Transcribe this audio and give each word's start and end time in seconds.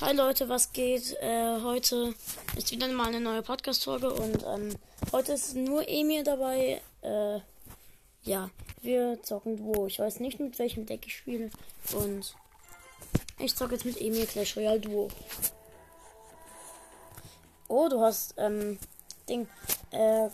Hi 0.00 0.14
Leute, 0.14 0.48
was 0.48 0.72
geht? 0.72 1.12
Äh, 1.20 1.60
heute 1.60 2.14
ist 2.56 2.70
wieder 2.70 2.88
mal 2.88 3.08
eine 3.08 3.20
neue 3.20 3.42
Podcast-Folge 3.42 4.10
und 4.10 4.42
ähm, 4.46 4.74
heute 5.12 5.34
ist 5.34 5.54
nur 5.54 5.86
Emil 5.86 6.24
dabei. 6.24 6.80
Äh, 7.02 7.40
ja, 8.22 8.48
wir 8.80 9.22
zocken 9.22 9.58
Duo. 9.58 9.88
Ich 9.88 9.98
weiß 9.98 10.20
nicht, 10.20 10.40
mit 10.40 10.58
welchem 10.58 10.86
Deck 10.86 11.04
ich 11.04 11.18
spiele 11.18 11.50
und 11.92 12.34
ich 13.38 13.54
zocke 13.54 13.74
jetzt 13.74 13.84
mit 13.84 14.00
Emil 14.00 14.24
Clash 14.24 14.56
Royale 14.56 14.80
Duo. 14.80 15.08
Oh, 17.68 17.86
du 17.90 18.00
hast, 18.00 18.32
ähm, 18.38 18.78
Ding, 19.28 19.46
äh, 19.90 20.30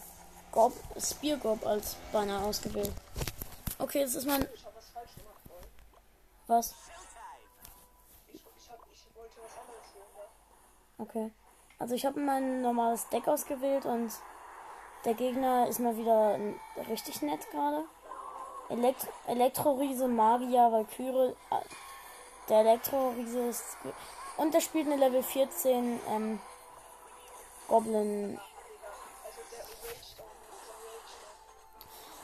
Gob, 0.53 0.75
Spear 0.97 1.39
Gob 1.39 1.67
als 1.67 1.97
Banner 2.13 2.41
ausgewählt. 2.45 2.93
Okay, 3.81 4.03
das 4.03 4.15
ist 4.15 4.29
mein... 4.29 4.47
Was? 6.47 6.73
Okay. 10.99 11.31
Also 11.79 11.95
ich 11.95 12.07
habe 12.07 12.21
mein 12.21 12.63
normales 12.63 13.09
Deck 13.09 13.29
ausgewählt 13.29 13.85
und 13.85 14.11
der 15.05 15.15
Gegner 15.15 15.69
ist 15.69 15.79
mal 15.79 15.97
wieder 15.97 16.39
richtig 16.89 17.23
nett 17.23 17.51
gerade. 17.51 17.85
Elekt 18.69 19.07
Elektroriese, 19.27 20.09
Magier, 20.09 20.73
Valkyrie. 20.73 21.37
Der 22.49 22.61
Elektroriese 22.61 23.49
ist. 23.49 23.77
Und 24.37 24.55
der 24.55 24.61
spielt 24.61 24.87
eine 24.87 24.97
Level 24.97 25.23
14 25.23 26.01
ähm, 26.09 26.41
Goblin. 27.69 28.41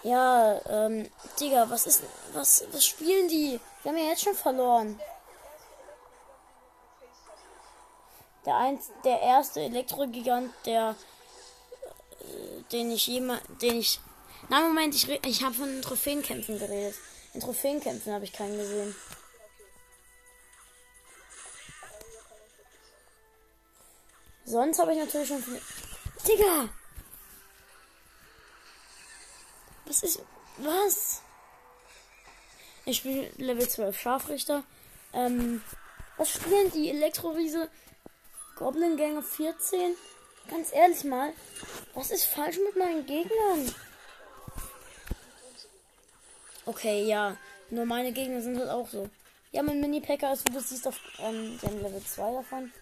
Ja, 0.03 0.61
ähm, 0.69 1.09
Digga, 1.39 1.71
was 1.71 1.87
ist. 1.87 2.03
Was, 2.33 2.65
was 2.73 2.85
spielen 2.85 3.29
die? 3.29 3.61
Wir 3.83 3.93
haben 3.93 3.99
ja 3.99 4.07
jetzt 4.07 4.23
schon 4.23 4.35
verloren. 4.35 5.01
Der, 8.45 8.57
eins, 8.57 8.91
der 9.05 9.21
erste 9.21 9.61
Elektrogigant, 9.61 10.53
der 10.67 10.97
äh, 12.21 12.63
den 12.73 12.91
ich 12.91 13.07
jemand, 13.07 13.43
den 13.63 13.77
ich. 13.77 14.01
Na 14.49 14.61
Moment, 14.61 14.95
ich, 14.95 15.09
ich 15.25 15.43
habe 15.43 15.55
von 15.55 15.83
Trophäenkämpfen 15.83 16.59
geredet. 16.59 16.97
In 17.35 17.41
Trophäenkämpfen 17.41 18.13
habe 18.13 18.25
ich 18.25 18.33
keinen 18.33 18.57
gesehen. 18.57 18.95
Sonst 24.45 24.79
habe 24.79 24.93
ich 24.93 24.99
natürlich 24.99 25.29
schon. 25.29 25.43
Digga! 26.27 26.69
Was 29.87 30.03
ist. 30.03 30.23
Was? 30.59 31.23
Ich 32.85 32.99
spiele 32.99 33.31
Level 33.37 33.69
12 33.69 33.99
Scharfrichter. 33.99 34.65
Ähm, 35.13 35.63
was 36.17 36.31
spielen 36.31 36.71
die 36.73 36.91
Elektrowiese? 36.91 37.71
Goblin 38.57 38.97
Gang 38.97 39.23
14? 39.23 39.95
Ganz 40.51 40.73
ehrlich 40.73 41.05
mal, 41.05 41.33
was 41.95 42.11
ist 42.11 42.27
falsch 42.27 42.59
mit 42.59 42.77
meinen 42.77 43.07
Gegnern? 43.07 43.75
Okay, 46.67 47.05
ja. 47.05 47.37
Nur 47.71 47.87
meine 47.87 48.13
Gegner 48.13 48.43
sind 48.43 48.59
halt 48.59 48.69
auch 48.69 48.89
so. 48.89 49.09
Ja, 49.51 49.63
mein 49.63 49.81
Mini-Packer 49.81 50.33
ist, 50.33 50.47
wie 50.49 50.53
du 50.53 50.61
siehst, 50.61 50.87
auf 50.87 50.99
ähm, 51.19 51.59
dem 51.59 51.83
Level 51.83 52.03
2 52.03 52.33
davon. 52.33 52.73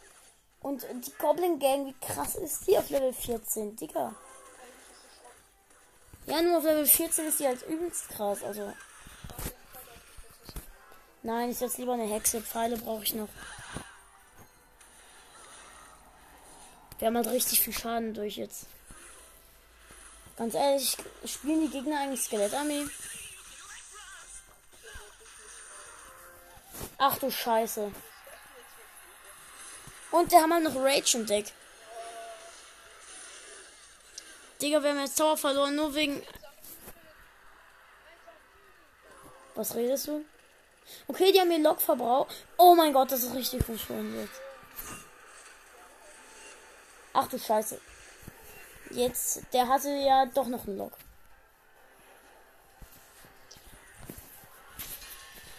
Und 0.61 0.87
die 1.05 1.13
Goblin 1.19 1.59
Gang, 1.59 1.87
wie 1.87 2.07
krass 2.07 2.35
ist 2.35 2.67
die 2.67 2.77
auf 2.77 2.91
Level 2.91 3.13
14, 3.13 3.77
Digga? 3.77 4.15
Ja, 6.27 6.43
nur 6.43 6.59
auf 6.59 6.65
Level 6.65 6.87
14 6.87 7.27
ist 7.27 7.41
die 7.41 7.47
halt 7.47 7.63
übelst 7.67 8.09
krass, 8.11 8.43
also. 8.43 8.73
Nein, 11.23 11.51
ich 11.51 11.59
setze 11.59 11.81
lieber 11.81 11.95
eine 11.95 12.05
Hexe. 12.05 12.41
Pfeile 12.41 12.77
brauche 12.77 13.03
ich 13.03 13.15
noch. 13.15 13.29
Wir 17.01 17.07
haben 17.07 17.17
halt 17.17 17.29
richtig 17.29 17.61
viel 17.61 17.73
Schaden 17.73 18.13
durch 18.13 18.37
jetzt. 18.37 18.67
Ganz 20.37 20.55
ehrlich, 20.55 20.97
spielen 21.25 21.63
die 21.63 21.71
Gegner 21.71 21.99
eigentlich 22.01 22.23
Skelettarmee? 22.23 22.87
Ach 26.99 27.19
du 27.19 27.31
Scheiße. 27.31 27.91
Und 30.11 30.33
der 30.33 30.43
haben 30.43 30.53
halt 30.53 30.65
noch 30.65 30.77
Rage 30.77 31.17
im 31.17 31.27
Deck. 31.27 31.53
Digga, 34.61 34.83
wir 34.83 34.91
haben 34.91 35.01
jetzt 35.01 35.17
Tower 35.17 35.39
verloren, 35.39 35.77
nur 35.77 35.95
wegen. 35.95 36.23
Was 39.55 39.75
redest 39.75 40.09
du? 40.09 40.25
Okay, 41.07 41.33
die 41.33 41.41
haben 41.41 41.51
hier 41.51 41.61
Lokverbrauch. 41.61 42.29
Oh 42.59 42.75
mein 42.75 42.93
Gott, 42.93 43.11
das 43.11 43.23
ist 43.23 43.35
richtig 43.35 43.65
verschwunden 43.65 44.21
jetzt. 44.21 44.50
Ach 47.13 47.29
du 47.29 47.39
Scheiße. 47.39 47.81
Jetzt, 48.91 49.43
der 49.53 49.69
hatte 49.69 49.89
ja 49.89 50.27
doch 50.27 50.47
noch 50.47 50.67
einen 50.67 50.79
Lock. 50.79 50.93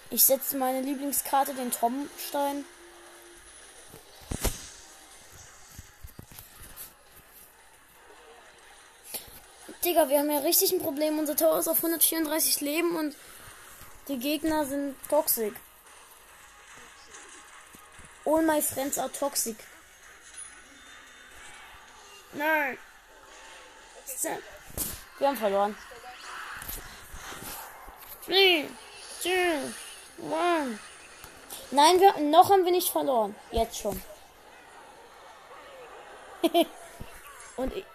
Ich 0.10 0.24
setze 0.24 0.58
meine 0.58 0.82
Lieblingskarte, 0.82 1.54
den 1.54 1.72
Tomstein. 1.72 2.66
Digga, 9.86 10.10
wir 10.10 10.20
haben 10.20 10.30
ja 10.30 10.40
richtig 10.40 10.74
ein 10.74 10.82
Problem. 10.82 11.18
Unser 11.18 11.36
Tor 11.36 11.58
ist 11.58 11.68
auf 11.68 11.78
134 11.78 12.62
Leben 12.62 12.96
und 12.98 13.16
die 14.10 14.18
Gegner 14.20 14.66
sind 14.66 14.96
toxisch. 15.10 15.54
All 18.26 18.44
my 18.44 18.62
friends 18.62 19.00
are 19.00 19.12
toxic. 19.12 19.56
Nein. 22.34 22.78
Wir 25.20 25.28
haben 25.28 25.38
verloren. 25.38 25.76
Three, 28.26 28.66
two, 29.22 29.30
one. 30.30 30.80
Nein, 31.72 32.00
wir, 32.00 32.20
noch 32.20 32.50
haben 32.50 32.66
wir 32.66 32.72
nicht 32.72 32.90
verloren. 32.90 33.36
Jetzt 33.52 33.78
schon. 33.78 34.02
Und 37.58 37.76
ich, 37.76 37.86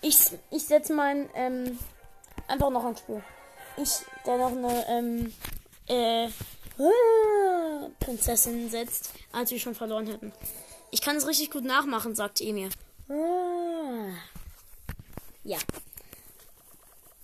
ich, 0.00 0.38
ich 0.50 0.66
setze 0.66 0.92
mein, 0.92 1.28
ähm, 1.34 1.78
einfach 2.48 2.70
noch 2.70 2.84
ein 2.84 2.96
Spiel. 2.96 3.22
Ich, 3.76 4.00
der 4.26 4.36
noch 4.38 4.52
eine, 4.52 4.86
ähm, 4.88 5.34
äh, 5.88 6.28
Prinzessin 8.00 8.68
setzt, 8.70 9.10
als 9.32 9.50
wir 9.50 9.58
schon 9.58 9.74
verloren 9.74 10.06
hätten. 10.06 10.32
Ich 10.94 11.02
kann 11.02 11.16
es 11.16 11.26
richtig 11.26 11.50
gut 11.50 11.64
nachmachen, 11.64 12.14
sagt 12.14 12.40
Emir. 12.40 12.68
Ah. 13.08 14.14
Ja. 15.42 15.58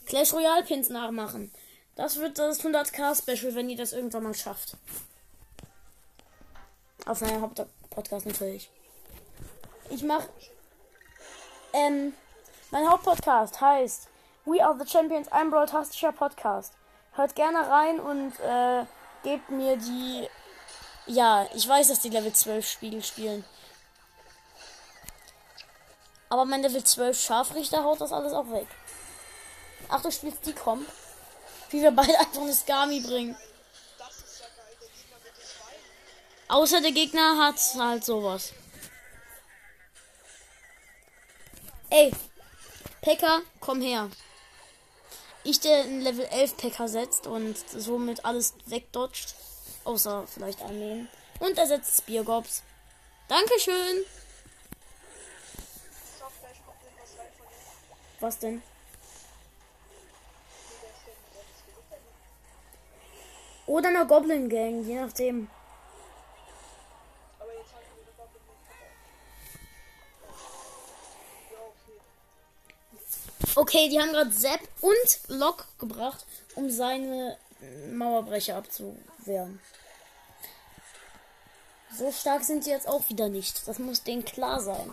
Clash 0.06 0.32
Royale 0.32 0.64
Pins 0.64 0.88
nachmachen. 0.88 1.52
Das 1.94 2.16
wird 2.16 2.36
das 2.40 2.64
100k 2.64 3.16
Special, 3.16 3.54
wenn 3.54 3.70
ihr 3.70 3.76
das 3.76 3.92
irgendwann 3.92 4.24
mal 4.24 4.34
schafft. 4.34 4.76
Auf 7.06 7.20
meinem 7.20 7.42
Hauptpodcast 7.42 8.26
natürlich. 8.26 8.72
Ich 9.88 10.02
mach. 10.02 10.26
Ähm. 11.72 12.12
Mein 12.72 12.90
Hauptpodcast 12.90 13.60
heißt 13.60 14.08
We 14.46 14.64
Are 14.64 14.76
the 14.76 14.90
Champions, 14.90 15.28
ein 15.30 15.48
Broadcastischer 15.48 16.10
Podcast. 16.10 16.72
Hört 17.12 17.36
gerne 17.36 17.70
rein 17.70 18.00
und 18.00 18.32
äh, 18.40 18.84
gebt 19.22 19.48
mir 19.50 19.76
die. 19.76 20.28
Ja, 21.06 21.46
ich 21.54 21.68
weiß, 21.68 21.86
dass 21.86 22.00
die 22.00 22.10
Level 22.10 22.32
12 22.32 22.68
Spiegel 22.68 23.04
spielen. 23.04 23.44
Aber 26.30 26.44
mein 26.44 26.62
Level 26.62 26.82
12 26.82 27.20
Scharfrichter 27.20 27.82
haut 27.84 28.00
das 28.00 28.12
alles 28.12 28.32
auch 28.32 28.50
weg. 28.50 28.68
Ach, 29.88 30.00
du 30.00 30.10
spielst 30.12 30.46
die 30.46 30.52
Comp. 30.52 30.88
Wie 31.70 31.82
wir 31.82 31.90
beide 31.90 32.18
einfach 32.18 32.40
eine 32.40 32.54
Skami 32.54 33.00
bringen. 33.00 33.36
Außer 36.48 36.80
der 36.80 36.92
Gegner 36.92 37.38
hat 37.38 37.58
halt 37.78 38.04
sowas. 38.04 38.52
Ey, 41.90 42.12
Pekka, 43.00 43.40
komm 43.60 43.80
her. 43.80 44.08
Ich, 45.42 45.58
der 45.58 45.82
einen 45.82 46.00
Level 46.00 46.24
11 46.26 46.56
Pekka 46.56 46.86
setzt 46.86 47.26
und 47.26 47.56
somit 47.70 48.24
alles 48.24 48.54
wegdodgt. 48.66 49.34
Außer 49.82 50.26
vielleicht 50.28 50.60
Armeen. 50.62 51.08
Und 51.40 51.58
er 51.58 51.66
setzt 51.66 51.98
Speargobs. 51.98 52.62
Dankeschön. 53.26 54.04
Was 58.20 58.38
denn? 58.38 58.62
Oder 63.66 63.88
eine 63.88 64.06
Goblin 64.06 64.48
Gang, 64.48 64.84
je 64.84 65.00
nachdem. 65.00 65.48
Okay, 73.54 73.88
die 73.88 74.00
haben 74.00 74.12
gerade 74.12 74.32
Sepp 74.32 74.60
und 74.80 75.20
Lock 75.28 75.66
gebracht, 75.78 76.24
um 76.54 76.70
seine 76.70 77.36
Mauerbrecher 77.92 78.56
abzuwehren. 78.56 79.60
So 81.96 82.10
stark 82.12 82.44
sind 82.44 82.64
sie 82.64 82.70
jetzt 82.70 82.88
auch 82.88 83.08
wieder 83.08 83.28
nicht. 83.28 83.66
Das 83.66 83.78
muss 83.78 84.02
denen 84.02 84.24
klar 84.24 84.60
sein. 84.60 84.92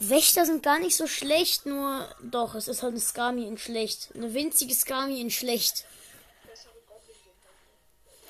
Wächter 0.00 0.46
sind 0.46 0.62
gar 0.62 0.78
nicht 0.78 0.96
so 0.96 1.06
schlecht, 1.06 1.66
nur 1.66 2.08
doch, 2.22 2.54
es 2.54 2.68
ist 2.68 2.82
halt 2.82 2.92
eine 2.92 3.00
Skami 3.00 3.46
in 3.46 3.58
schlecht. 3.58 4.10
Eine 4.14 4.32
winzige 4.32 4.74
Skami 4.74 5.20
in 5.20 5.30
schlecht. 5.30 5.84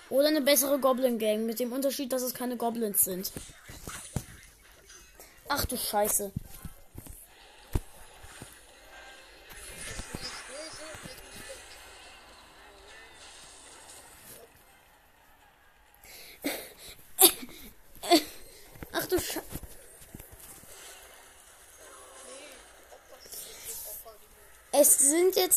Oder 0.08 0.28
eine 0.28 0.40
bessere 0.40 0.78
Goblin 0.78 1.18
Gang, 1.18 1.44
mit 1.44 1.60
dem 1.60 1.72
Unterschied, 1.72 2.12
dass 2.12 2.22
es 2.22 2.32
keine 2.32 2.56
Goblins 2.56 3.04
sind. 3.04 3.30
Ach 5.48 5.66
du 5.66 5.76
Scheiße. 5.76 6.32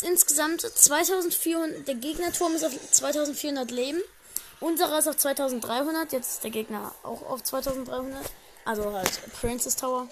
Insgesamt 0.03 0.62
2400. 0.62 1.88
Der 1.88 1.95
Gegnerturm 1.95 2.56
ist 2.56 2.63
auf 2.63 2.74
2400 2.92 3.71
Leben. 3.71 4.01
Unserer 4.59 5.00
ist 5.00 5.07
auf 5.07 5.18
2300. 5.18 6.12
Jetzt 6.13 6.33
ist 6.33 6.44
der 6.44 6.51
Gegner 6.51 6.94
auch 7.03 7.21
auf 7.24 7.44
2300. 7.44 8.24
Also 8.65 8.94
halt 8.94 9.12
Princess 9.39 9.75
Tower. 9.75 10.07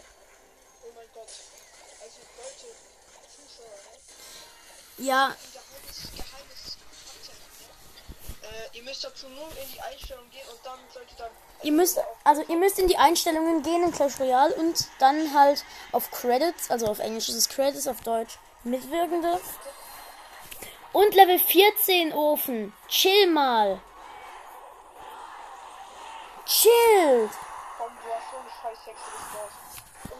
Ja, 4.97 5.33
ihr 8.73 8.85
müsst 8.85 9.03
dazu 9.03 9.27
nur 9.29 9.47
in 9.47 9.71
die 9.73 9.81
Einstellung 9.81 10.29
gehen 10.29 10.47
und 10.49 10.59
dann 10.65 10.79
solltet 10.93 11.19
dann. 11.19 11.31
ihr 11.63 11.71
müsst 11.71 11.99
also 12.23 12.43
ihr 12.47 12.57
müsst 12.57 12.79
in 12.79 12.87
die 12.87 12.97
Einstellungen 12.97 13.61
gehen 13.61 13.83
in 13.83 13.91
Clash 13.91 14.19
Royale 14.19 14.53
und 14.55 14.87
dann 14.99 15.33
halt 15.33 15.63
auf 15.91 16.09
Credits, 16.11 16.71
also 16.71 16.87
auf 16.87 16.99
Englisch 16.99 17.29
ist 17.29 17.35
es 17.35 17.49
Credits, 17.49 17.87
auf 17.87 18.01
Deutsch 18.01 18.37
Mitwirkende. 18.63 19.39
Und 20.91 21.13
Level 21.13 21.39
14 21.39 22.13
Ofen. 22.13 22.73
Chill 22.87 23.27
mal. 23.27 23.81
Chill. 26.45 27.29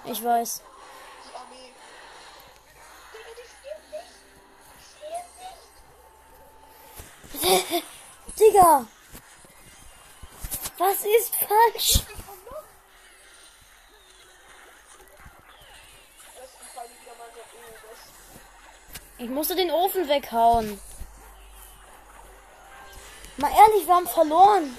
Ich 0.06 0.24
weiß. 0.24 0.64
Digga. 8.40 8.86
Was 10.78 11.04
ist 11.04 11.36
falsch? 11.36 11.96
Ich 11.96 12.06
bin 12.06 12.18
verloren. 12.18 12.66
Besten 16.36 16.66
Fall 16.74 16.90
wieder 16.90 17.16
mal 17.18 17.30
so 17.34 17.40
irgendwas. 17.58 18.00
Ich 19.20 19.30
musste 19.30 19.56
den 19.56 19.70
Ofen 19.70 20.08
weghauen. 20.08 20.80
Mal 23.38 23.52
ehrlich, 23.52 23.86
wir 23.86 23.96
haben 23.96 24.08
verloren. 24.08 24.76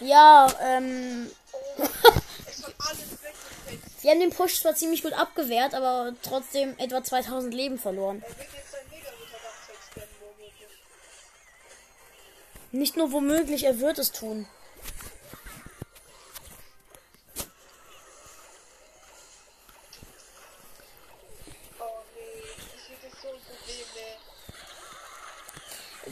Ja, 0.00 0.48
ähm. 0.62 1.30
Wir 4.02 4.12
haben 4.12 4.20
den 4.20 4.30
Push 4.30 4.62
zwar 4.62 4.74
ziemlich 4.74 5.02
gut 5.02 5.12
abgewehrt, 5.12 5.74
aber 5.74 6.14
trotzdem 6.22 6.74
etwa 6.78 7.04
2000 7.04 7.52
Leben 7.52 7.78
verloren. 7.78 8.24
Er. 8.24 8.34
Nicht 12.72 12.96
nur 12.96 13.10
womöglich, 13.10 13.64
er 13.64 13.80
wird 13.80 13.98
es 13.98 14.12
tun. 14.12 14.46
Oh 21.78 21.84
nee, 22.14 22.20
das 22.72 22.88
wird 22.88 23.02
jetzt 23.02 23.20
so 23.20 23.28
ein 23.28 23.40
Problem, 23.42 23.86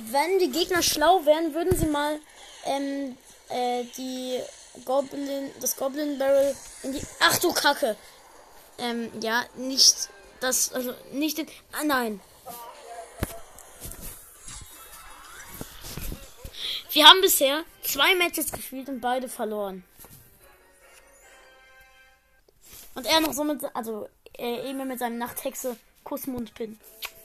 ne? 0.02 0.07
Wenn 0.18 0.40
die 0.40 0.50
Gegner 0.50 0.82
schlau 0.82 1.24
wären, 1.26 1.54
würden 1.54 1.76
sie 1.76 1.86
mal 1.86 2.18
ähm, 2.64 3.16
äh, 3.50 3.84
die 3.96 4.40
Goblin, 4.84 5.52
das 5.60 5.76
Goblin 5.76 6.18
Barrel 6.18 6.56
in 6.82 6.92
die. 6.92 7.00
Ach 7.20 7.38
du 7.38 7.52
Kacke! 7.52 7.96
Ähm, 8.78 9.12
ja, 9.20 9.44
nicht 9.54 10.08
das, 10.40 10.72
also 10.72 10.92
nicht 11.12 11.38
den. 11.38 11.46
Ah 11.70 11.84
nein. 11.84 12.20
Wir 16.90 17.06
haben 17.06 17.20
bisher 17.20 17.62
zwei 17.84 18.16
Matches 18.16 18.50
gespielt 18.50 18.88
und 18.88 19.00
beide 19.00 19.28
verloren. 19.28 19.84
Und 22.96 23.06
er 23.06 23.20
noch 23.20 23.34
so 23.34 23.44
mit, 23.44 23.62
also 23.72 24.08
äh, 24.36 24.68
eben 24.68 24.88
mit 24.88 24.98
seinem 24.98 25.18
Nachthexe 25.18 25.76
Kussmundpin. 26.02 26.70
Liebes. 26.70 27.17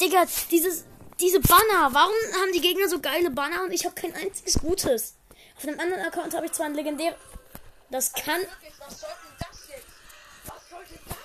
Digga, 0.00 0.26
dieses, 0.50 0.84
diese 1.20 1.40
Banner. 1.40 1.92
Warum 1.92 2.14
haben 2.40 2.52
die 2.52 2.60
Gegner 2.60 2.88
so 2.88 3.00
geile 3.00 3.30
Banner 3.30 3.62
und 3.62 3.72
ich 3.72 3.84
habe 3.84 3.94
kein 3.94 4.14
einziges 4.14 4.58
Gutes? 4.58 5.14
Auf 5.56 5.64
einem 5.64 5.78
anderen 5.78 6.04
Account 6.06 6.34
habe 6.34 6.46
ich 6.46 6.52
zwar 6.52 6.66
ein 6.66 6.74
legendär. 6.74 7.16
Das 7.90 8.12
kann. 8.12 8.40
Was 8.78 9.00
soll 9.00 9.10
das 9.38 9.68
jetzt? 9.68 9.86
Was 10.46 10.70
soll 10.70 10.84
das 11.08 11.16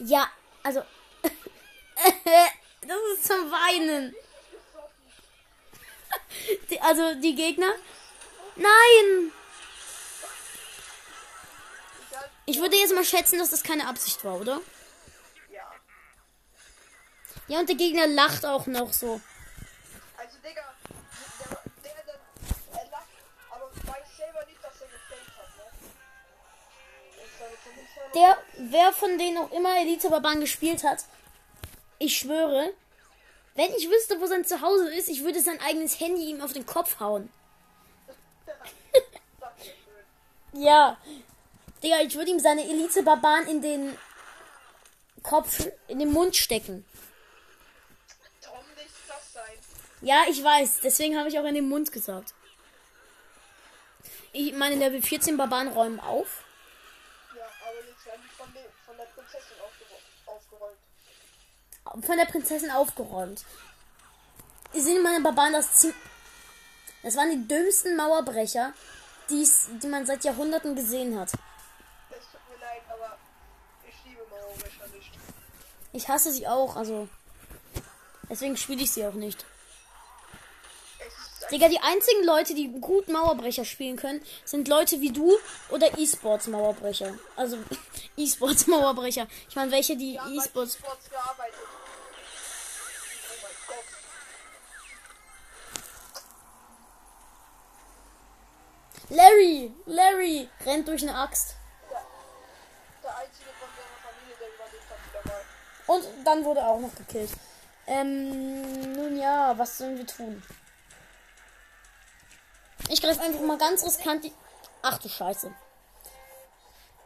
jetzt? 0.00 0.10
Ja, 0.10 0.30
also. 0.62 0.82
das 1.22 2.96
ist 3.14 3.26
zum 3.26 3.50
Weinen. 3.50 4.14
Die, 6.70 6.80
also 6.80 7.14
die 7.14 7.34
Gegner. 7.34 7.72
Nein! 8.56 9.32
Ich 12.46 12.58
würde 12.60 12.76
jetzt 12.76 12.94
mal 12.94 13.04
schätzen, 13.04 13.38
dass 13.38 13.50
das 13.50 13.62
keine 13.62 13.86
Absicht 13.86 14.24
war, 14.24 14.40
oder? 14.40 14.60
Ja. 17.48 17.60
Und 17.60 17.68
der 17.68 17.76
Gegner 17.76 18.06
lacht 18.06 18.44
auch 18.44 18.66
noch 18.66 18.92
so. 18.92 19.20
Also, 20.16 20.36
Digga, 20.38 20.62
der, 21.82 21.92
der, 21.94 22.04
der, 22.04 22.80
er 22.80 22.90
lacht, 22.90 23.08
aber 23.50 23.70
weiß 23.70 24.16
selber 24.16 24.44
nicht, 24.46 24.62
dass 24.62 24.80
er 24.80 24.88
gefaked 24.88 25.38
hat, 25.38 25.56
ne? 25.56 25.64
Kommentare. 27.64 28.10
Der, 28.14 28.70
wer 28.70 28.92
von 28.92 29.18
denen 29.18 29.38
auch 29.38 29.50
immer 29.52 29.78
Elite 29.80 30.10
Barbaren 30.10 30.40
gespielt 30.40 30.84
hat, 30.84 31.04
ich 31.98 32.18
schwöre, 32.18 32.72
wenn 33.54 33.72
ich 33.74 33.90
wüsste, 33.90 34.20
wo 34.20 34.26
sein 34.26 34.44
Zuhause 34.44 34.94
ist, 34.94 35.08
ich 35.08 35.24
würde 35.24 35.40
sein 35.40 35.60
eigenes 35.60 35.98
Handy 35.98 36.30
ihm 36.30 36.40
auf 36.40 36.52
den 36.52 36.66
Kopf 36.66 37.00
hauen. 37.00 37.30
Ja. 40.54 40.96
Digga, 41.82 42.00
ich 42.00 42.16
würde 42.16 42.30
ihm 42.30 42.40
seine 42.40 42.64
Elite 42.64 43.02
Barbaren 43.02 43.46
in 43.46 43.62
den 43.62 43.96
Kopf, 45.22 45.68
in 45.86 45.98
den 45.98 46.10
Mund 46.10 46.34
stecken. 46.34 46.84
Ja, 50.00 50.24
ich 50.28 50.42
weiß. 50.42 50.80
Deswegen 50.82 51.18
habe 51.18 51.28
ich 51.28 51.38
auch 51.38 51.44
in 51.44 51.54
den 51.54 51.68
Mund 51.68 51.90
gesagt. 51.92 52.34
Ich 54.32 54.52
meine 54.54 54.76
Level 54.76 55.02
14 55.02 55.36
Barbaren 55.36 55.68
räumen 55.68 55.98
auf. 56.00 56.44
Ja, 57.36 57.42
aber 57.66 57.78
jetzt 57.88 58.06
werden 58.06 58.20
die 58.24 58.34
von, 58.36 58.52
der- 58.52 58.70
von 58.86 58.96
der 58.96 59.04
Prinzessin 59.04 59.56
aufgeräumt. 60.26 62.04
Von 62.06 62.16
der 62.16 62.24
Prinzessin 62.26 62.70
aufgeräumt. 62.70 63.44
Sind 64.74 65.02
meine 65.02 65.20
Barbaren 65.22 65.54
das 65.54 65.72
ziemlich. 65.76 65.98
Das 67.02 67.16
waren 67.16 67.30
die 67.30 67.48
dümmsten 67.48 67.96
Mauerbrecher, 67.96 68.72
die's, 69.30 69.68
die 69.82 69.86
man 69.86 70.04
seit 70.04 70.24
Jahrhunderten 70.24 70.74
gesehen 70.76 71.18
hat. 71.18 71.30
Es 71.32 71.36
tut 72.30 72.40
mir 72.50 72.60
leid, 72.60 72.82
aber 72.92 73.16
ich 73.88 73.94
liebe 74.04 74.22
Mauerwäscher 74.28 74.86
nicht. 74.88 75.10
Ich 75.92 76.08
hasse 76.08 76.32
sie 76.32 76.46
auch, 76.46 76.76
also. 76.76 77.08
Deswegen 78.28 78.56
spiele 78.56 78.82
ich 78.82 78.90
sie 78.92 79.06
auch 79.06 79.14
nicht. 79.14 79.46
Digga, 81.50 81.68
die 81.68 81.80
einzigen 81.80 82.24
Leute, 82.24 82.54
die 82.54 82.68
gut 82.80 83.08
Mauerbrecher 83.08 83.64
spielen 83.64 83.96
können, 83.96 84.22
sind 84.44 84.68
Leute 84.68 85.00
wie 85.00 85.10
du 85.10 85.34
oder 85.70 85.98
E-Sports 85.98 86.46
Mauerbrecher. 86.48 87.14
Also 87.36 87.56
E-Sports 88.16 88.66
Mauerbrecher. 88.66 89.26
Ich 89.48 89.56
meine, 89.56 89.70
welche, 89.70 89.96
die 89.96 90.14
Ja, 90.14 90.26
E-Sports. 90.28 90.78
Gearbeitet. 91.10 91.54
Oh. 99.10 99.14
Larry! 99.14 99.72
Larry! 99.86 100.48
Rennt 100.66 100.86
durch 100.86 101.02
eine 101.02 101.16
Axt. 101.16 101.54
Der, 101.90 102.02
der 103.02 103.16
einzige 103.16 103.48
von 103.58 103.68
seiner 103.74 103.98
Familie, 104.04 104.36
der 104.38 104.48
überlebt 104.54 104.90
hat, 104.90 104.98
wieder 105.08 105.22
mal. 105.32 105.96
Und 105.96 106.26
dann 106.26 106.44
wurde 106.44 106.60
er 106.60 106.68
auch 106.68 106.80
noch 106.80 106.94
gekillt. 106.94 107.30
Ähm, 107.86 108.92
nun 108.92 109.16
ja, 109.16 109.56
was 109.56 109.78
sollen 109.78 109.96
wir 109.96 110.06
tun? 110.06 110.42
Ich 112.88 113.00
greife 113.02 113.20
einfach 113.20 113.40
mal 113.40 113.58
ganz 113.58 113.84
riskant 113.84 114.24
die. 114.24 114.32
Ach 114.82 114.98
du 114.98 115.08
Scheiße. 115.08 115.52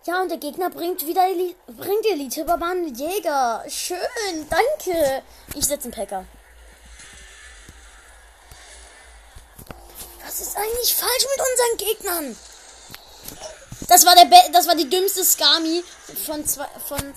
Ja, 0.04 0.20
und 0.20 0.30
der 0.30 0.38
Gegner 0.38 0.70
bringt 0.70 1.06
wieder 1.06 1.28
Eli 1.28 1.56
bringt 1.66 2.06
Elite 2.06 2.44
Barbanen 2.44 2.94
Jäger. 2.94 3.64
Schön, 3.68 4.48
danke. 4.50 5.22
Ich 5.54 5.64
setze 5.64 5.84
einen 5.84 5.92
Packer. 5.92 6.24
Was 10.24 10.40
ist 10.40 10.56
eigentlich 10.56 10.94
falsch 10.94 11.26
mit 11.36 11.46
unseren 11.46 11.76
Gegnern? 11.88 12.36
Das 13.88 14.06
war 14.06 14.14
der 14.14 14.24
Be 14.24 14.36
das 14.52 14.66
war 14.66 14.74
die 14.74 14.88
dümmste 14.88 15.24
Skami 15.24 15.84
von 16.26 16.46
zwei 16.46 16.66
von 16.88 17.14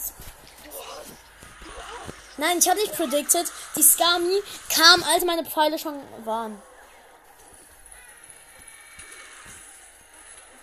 Nein, 2.38 2.60
ich 2.60 2.68
habe 2.68 2.80
nicht 2.80 2.94
predicted. 2.94 3.50
Die 3.78 3.82
Skami 3.82 4.42
kam, 4.70 5.04
als 5.04 5.24
meine 5.24 5.46
Pfeile 5.46 5.80
schon 5.80 5.96
waren. 6.26 6.62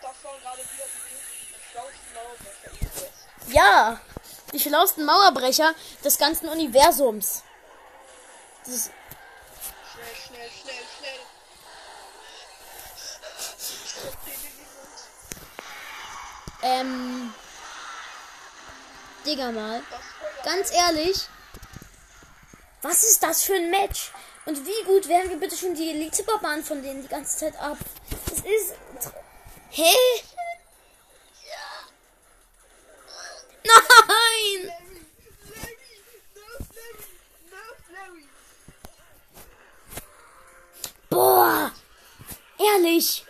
Das 0.03 0.13
waren 0.23 0.41
gerade 0.43 0.59
wieder 0.59 0.85
die 1.09 1.71
schlauesten 1.71 2.13
Mauerbrecher 2.13 2.71
jetzt. 2.83 3.42
Ja, 3.53 4.01
die 4.53 4.61
schlauesten 4.61 5.05
Mauerbrecher 5.05 5.75
des 6.05 6.19
ganzen 6.19 6.49
Universums. 6.49 7.43
Das 8.65 8.75
ist, 8.75 8.91
Schnell, 9.93 10.17
schnell, 10.27 10.51
schnell, 10.51 10.85
schnell. 10.99 11.21
Ähm, 16.63 17.35
Digga 19.27 19.51
mal, 19.51 19.83
ganz 20.45 20.73
ehrlich, 20.73 21.29
was 22.81 23.03
ist 23.03 23.23
das 23.23 23.43
für 23.43 23.55
ein 23.55 23.71
Match? 23.71 24.13
Und 24.47 24.65
wie 24.67 24.85
gut 24.85 25.09
wehren 25.09 25.29
wir 25.31 25.37
bitte 25.37 25.57
schon 25.57 25.75
die 25.75 25.91
Elite-Barbaren 25.91 26.65
von 26.65 26.83
denen 26.83 27.03
die 27.03 27.09
ganze 27.09 27.37
Zeit 27.39 27.61
ab? 27.61 27.79
Das 28.29 28.39
ist... 28.39 28.75
Hä? 29.71 29.95
Nein! 33.65 34.73
Boah! 41.11 41.73
Ehrlich! 42.59 43.25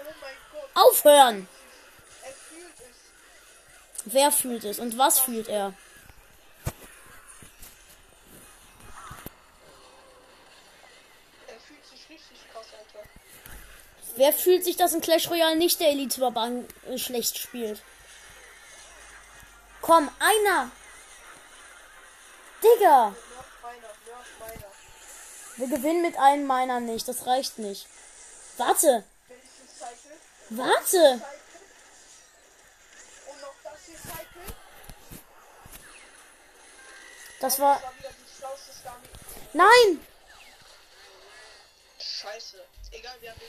Aufhören! 0.75 1.49
er. 1.49 1.63
Wer 4.05 4.33
fühlt 4.33 4.65
es 4.65 4.79
und 4.79 4.99
was 4.99 5.21
fühlt 5.21 5.49
er? 5.49 5.75
Er 11.47 11.59
fühlt 11.61 11.87
sich 11.87 12.09
richtig 12.09 12.39
krass, 12.53 12.67
Alter. 12.79 13.09
Wer 14.17 14.33
fühlt 14.33 14.65
sich, 14.65 14.77
dass 14.77 14.95
in 14.95 15.01
Clash 15.01 15.31
Royale 15.31 15.57
nicht 15.57 15.81
der 15.81 15.91
Elite-Barbaren 15.91 16.67
äh, 16.89 16.99
schlecht 16.99 17.39
spielt? 17.39 17.83
Komm, 19.83 20.09
einer! 20.21 20.71
Digga! 22.63 23.15
Wir 25.57 25.69
gewinnen 25.69 26.03
mit 26.03 26.17
einem 26.17 26.47
meiner 26.47 26.81
nicht, 26.81 27.07
das 27.09 27.27
reicht 27.27 27.59
nicht. 27.59 27.87
Warte! 28.57 29.05
Warte! 30.51 31.21
Das 37.41 37.59
war. 37.59 37.83
Nein! 39.53 40.07
Scheiße. 41.99 42.65
Egal, 42.93 43.17
wir 43.21 43.31
haben. 43.31 43.41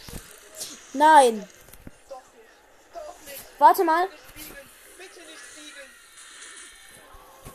Nein! 0.93 1.49
Doch 2.09 2.17
nicht. 2.17 2.95
Doch 2.95 3.21
nicht. 3.27 3.59
Warte 3.59 3.83
mal! 3.83 4.09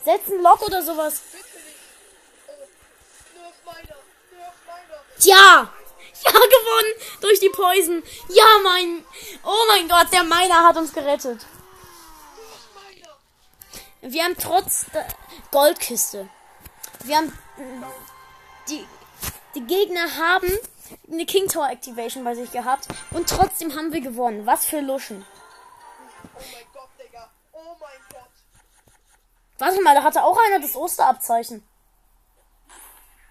Setz 0.03 0.27
einen 0.27 0.41
Lock 0.41 0.61
oder 0.61 0.81
sowas. 0.81 1.21
Ja! 5.19 5.73
Ja, 6.23 6.31
gewonnen! 6.31 6.93
Durch 7.21 7.39
die 7.39 7.49
Poison! 7.49 8.03
Ja, 8.29 8.45
mein. 8.63 9.05
Oh 9.43 9.63
mein 9.67 9.87
Gott, 9.87 10.11
der 10.11 10.23
Miner 10.23 10.63
hat 10.63 10.77
uns 10.77 10.93
gerettet. 10.93 11.45
Wir 14.01 14.23
haben 14.23 14.37
trotz 14.37 14.85
der 14.93 15.07
Goldkiste. 15.51 16.29
Wir 17.03 17.17
haben. 17.17 17.33
Die, 18.69 18.85
die 19.55 19.65
Gegner 19.65 20.15
haben 20.17 20.49
eine 21.11 21.25
King 21.25 21.47
Tower 21.47 21.69
Activation 21.69 22.23
bei 22.23 22.35
sich 22.35 22.51
gehabt. 22.51 22.87
Und 23.11 23.29
trotzdem 23.29 23.75
haben 23.75 23.91
wir 23.91 24.01
gewonnen. 24.01 24.45
Was 24.45 24.65
für 24.65 24.79
Luschen. 24.79 25.25
Oh 26.23 26.39
mein 26.39 26.65
Gott, 26.73 26.89
Digga. 26.99 27.29
Oh 27.51 27.75
mein 27.79 27.99
Gott. 28.09 28.29
Warte 29.59 29.81
mal, 29.81 29.93
da 29.93 30.03
hatte 30.03 30.23
auch 30.23 30.37
einer 30.37 30.59
das 30.59 30.75
Osterabzeichen. 30.75 31.67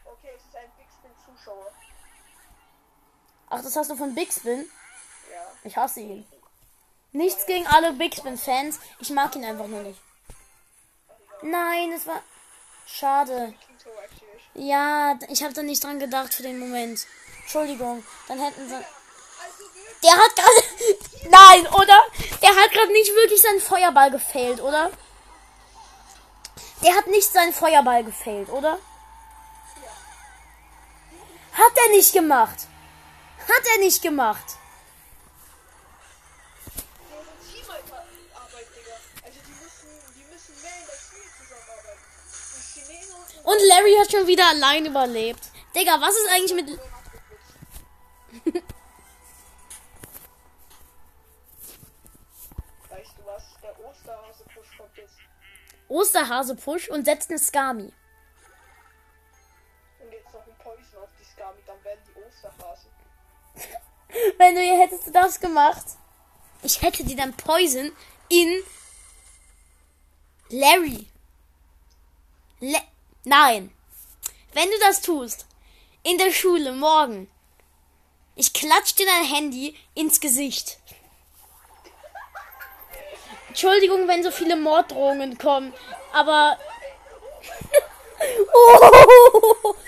Okay, 0.04 0.30
es 0.36 0.44
ist 0.44 0.56
ein 0.56 0.70
Big 0.76 0.86
Spin 0.86 1.10
Zuschauer. 1.24 1.72
Ach, 3.48 3.62
das 3.62 3.74
hast 3.74 3.90
du 3.90 3.96
von 3.96 4.14
Big 4.14 4.30
Spin? 4.30 4.70
Ja. 5.32 5.42
Ich 5.64 5.76
hasse 5.76 6.00
ihn. 6.00 6.26
Nichts 7.12 7.46
gegen 7.46 7.66
alle 7.66 7.94
Big 7.94 8.14
Spin 8.14 8.36
Fans. 8.36 8.78
Ich 9.00 9.08
mag 9.08 9.34
ihn 9.36 9.44
einfach 9.44 9.66
nur 9.66 9.82
nicht. 9.82 9.98
Nein, 11.40 11.92
es 11.92 12.06
war. 12.06 12.22
Schade. 12.86 13.54
Ja, 14.52 15.18
ich 15.28 15.42
habe 15.42 15.54
da 15.54 15.62
nicht 15.62 15.82
dran 15.82 15.98
gedacht 15.98 16.34
für 16.34 16.42
den 16.42 16.58
Moment. 16.58 17.06
Entschuldigung. 17.40 18.04
Dann 18.28 18.38
hätten 18.38 18.68
sie. 18.68 18.84
Der 20.02 20.12
hat 20.12 20.36
gerade. 20.36 21.30
Nein, 21.30 21.66
oder? 21.68 22.02
Der 22.42 22.50
hat 22.50 22.70
gerade 22.72 22.92
nicht 22.92 23.14
wirklich 23.14 23.40
seinen 23.40 23.60
Feuerball 23.60 24.10
gefailt, 24.10 24.60
oder? 24.60 24.90
Der 26.82 26.94
hat 26.94 27.06
nicht 27.08 27.32
seinen 27.32 27.52
Feuerball 27.52 28.04
gefailt, 28.04 28.48
oder? 28.50 28.78
Hat 31.52 31.72
er 31.76 31.96
nicht 31.96 32.12
gemacht. 32.12 32.68
Hat 33.48 33.64
er 33.74 33.80
nicht 33.80 34.00
gemacht. 34.00 34.44
Und 43.42 43.58
Larry 43.66 43.96
hat 43.98 44.12
schon 44.12 44.26
wieder 44.26 44.46
allein 44.46 44.84
überlebt. 44.84 45.40
Digga, 45.74 46.00
was 46.00 46.14
ist 46.16 46.28
eigentlich 46.28 46.54
mit. 46.54 46.78
Osterhase 55.88 56.54
Push 56.54 56.88
und 56.88 57.04
setzt 57.04 57.30
eine 57.30 57.38
Skami. 57.38 57.92
Und 60.00 60.12
jetzt 60.12 60.32
noch 60.32 60.46
ein 60.46 60.54
Poison 60.58 61.02
auf 61.02 61.10
die 61.18 61.24
Skami, 61.24 61.60
dann 61.66 61.82
werden 61.84 62.00
die 62.06 62.20
Osterhasen. 62.20 62.90
Wenn 64.38 64.54
du 64.54 64.60
hättest 64.60 65.06
du 65.06 65.10
das 65.10 65.40
gemacht. 65.40 65.84
Ich 66.62 66.82
hätte 66.82 67.04
dir 67.04 67.16
dann 67.16 67.34
Poison 67.34 67.92
in 68.28 68.62
Larry. 70.50 71.06
Le 72.60 72.80
Nein. 73.24 73.72
Wenn 74.52 74.70
du 74.70 74.78
das 74.80 75.02
tust, 75.02 75.46
in 76.02 76.18
der 76.18 76.32
Schule 76.32 76.72
morgen, 76.72 77.30
ich 78.34 78.52
klatsch 78.52 78.94
dir 78.94 79.06
dein 79.06 79.24
Handy 79.24 79.76
ins 79.94 80.20
Gesicht. 80.20 80.78
Entschuldigung, 83.48 84.06
wenn 84.06 84.22
so 84.22 84.30
viele 84.30 84.56
Morddrohungen 84.56 85.38
kommen, 85.38 85.72
aber. 86.12 86.58
oh! 88.54 89.74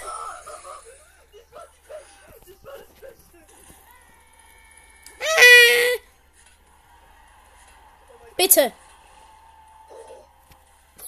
Bitte. 8.36 8.72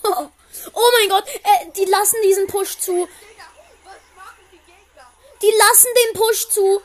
Oh 0.75 0.91
mein 0.99 1.09
Gott, 1.09 1.27
äh, 1.29 1.71
die 1.75 1.87
lassen 1.87 2.17
diesen 2.23 2.47
Push 2.47 2.79
zu. 2.79 3.09
Die 5.41 5.51
lassen 5.51 5.89
den 6.05 6.21
Push 6.21 6.51
zu. 6.51 6.83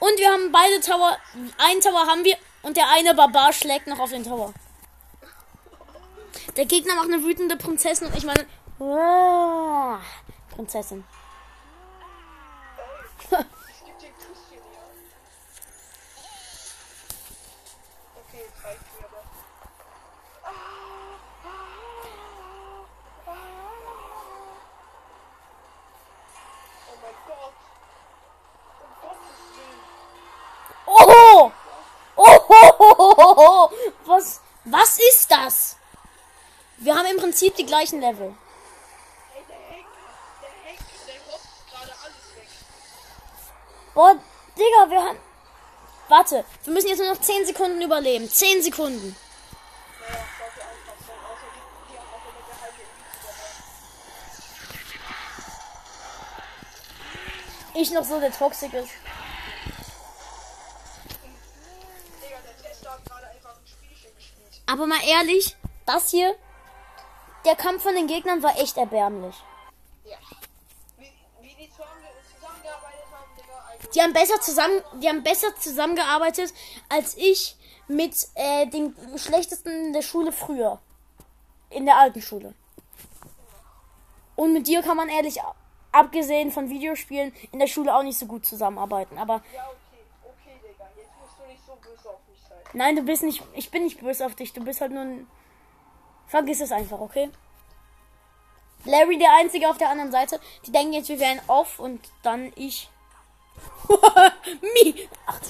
Und 0.00 0.18
wir 0.18 0.30
haben 0.30 0.52
beide 0.52 0.80
Tower. 0.80 1.16
Einen 1.56 1.80
Tower 1.80 2.06
haben 2.06 2.24
wir. 2.24 2.36
Und 2.66 2.76
der 2.76 2.88
eine 2.90 3.14
Barbar 3.14 3.52
schlägt 3.52 3.86
noch 3.86 4.00
auf 4.00 4.10
den 4.10 4.24
Tower. 4.24 4.52
Der 6.56 6.66
Gegner 6.66 6.96
macht 6.96 7.06
eine 7.06 7.22
wütende 7.22 7.56
Prinzessin 7.56 8.08
und 8.08 8.16
ich 8.16 8.24
meine. 8.24 8.44
Oh, 8.80 9.94
Prinzessin. 10.50 11.04
Oh, 33.38 33.68
was, 34.06 34.40
was 34.64 34.98
ist 34.98 35.30
das? 35.30 35.76
Wir 36.78 36.96
haben 36.96 37.06
im 37.06 37.18
Prinzip 37.18 37.54
die 37.54 37.66
gleichen 37.66 38.00
Level. 38.00 38.34
Ey, 39.34 39.44
der 39.46 39.56
Henker, 39.56 39.88
der 40.40 40.48
Henker, 40.64 40.84
der 41.06 41.32
rotzt 41.32 41.48
gerade 41.70 41.92
alles 42.02 42.36
weg. 42.36 42.48
Boah, 43.94 44.16
Digga, 44.56 44.90
wir 44.90 45.02
haben. 45.02 45.18
Warte, 46.08 46.44
wir 46.64 46.72
müssen 46.72 46.88
jetzt 46.88 46.98
nur 46.98 47.12
noch 47.12 47.20
10 47.20 47.46
Sekunden 47.46 47.82
überleben. 47.82 48.30
10 48.30 48.62
Sekunden. 48.62 49.14
Ich 57.74 57.90
noch 57.90 58.04
so 58.04 58.18
der 58.18 58.32
Toxic 58.32 58.72
ist. 58.72 58.88
Digga, 62.22 62.36
der 62.40 62.56
Tester 62.62 62.90
hat 62.92 63.04
gerade 63.04 63.26
einfach 63.26 63.50
ein 63.50 63.66
Spielchen 63.66 64.14
gespielt. 64.16 64.62
Aber 64.76 64.86
mal 64.86 65.00
ehrlich, 65.08 65.56
das 65.86 66.10
hier. 66.10 66.34
Der 67.46 67.56
Kampf 67.56 67.82
von 67.82 67.94
den 67.94 68.06
Gegnern 68.06 68.42
war 68.42 68.58
echt 68.58 68.76
erbärmlich. 68.76 69.34
Ja. 70.04 70.18
Wie, 70.98 71.10
wie 71.40 71.54
die 71.54 71.70
zusammen, 71.70 72.04
zusammengearbeitet 72.34 73.06
haben, 73.10 73.30
Digga. 73.38 73.88
Die 73.94 74.02
haben 74.02 74.12
besser 74.12 74.38
zusammen, 74.42 74.82
die 75.00 75.08
haben 75.08 75.22
besser 75.22 75.56
zusammengearbeitet 75.56 76.52
als 76.90 77.16
ich 77.16 77.56
mit 77.88 78.28
äh, 78.34 78.66
den 78.66 78.94
schlechtesten 79.16 79.94
der 79.94 80.02
Schule 80.02 80.30
früher. 80.30 80.78
In 81.70 81.86
der 81.86 81.96
alten 81.96 82.20
Schule. 82.20 82.52
Und 84.34 84.52
mit 84.52 84.66
dir 84.66 84.82
kann 84.82 84.98
man 84.98 85.08
ehrlich, 85.08 85.40
abgesehen 85.90 86.52
von 86.52 86.68
Videospielen, 86.68 87.32
in 87.50 87.60
der 87.60 87.66
Schule 87.66 87.96
auch 87.96 88.02
nicht 88.02 88.18
so 88.18 88.26
gut 88.26 88.44
zusammenarbeiten. 88.44 89.16
Aber 89.16 89.42
Ja, 89.54 89.70
okay, 89.70 90.04
okay, 90.22 90.60
Digga. 90.62 90.86
Jetzt 90.94 91.12
musst 91.18 91.38
du 91.38 91.50
nicht 91.50 91.64
so 91.64 91.76
böse 91.76 92.10
auf 92.10 92.20
mich 92.28 92.40
sein. 92.46 92.58
Nein, 92.76 92.94
du 92.94 93.02
bist 93.02 93.22
nicht, 93.22 93.42
ich 93.54 93.70
bin 93.70 93.84
nicht 93.84 94.00
böse 94.00 94.24
auf 94.24 94.34
dich. 94.34 94.52
Du 94.52 94.62
bist 94.62 94.80
halt 94.80 94.92
nur 94.92 95.02
ein. 95.02 95.26
Vergiss 96.28 96.60
es 96.60 96.72
einfach, 96.72 97.00
okay? 97.00 97.30
Larry, 98.84 99.18
der 99.18 99.32
Einzige 99.34 99.68
auf 99.68 99.78
der 99.78 99.90
anderen 99.90 100.12
Seite. 100.12 100.40
Die 100.66 100.72
denken 100.72 100.92
jetzt, 100.92 101.08
wir 101.08 101.18
wären 101.18 101.40
off 101.46 101.78
und 101.78 102.00
dann 102.22 102.52
ich. 102.56 102.88
Mi. 104.60 105.08
Ach, 105.26 105.40
du. 105.40 105.46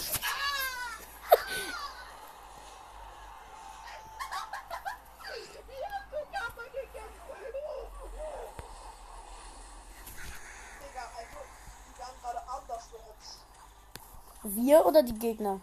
Wir 14.48 14.86
oder 14.86 15.02
die 15.02 15.18
Gegner? 15.18 15.60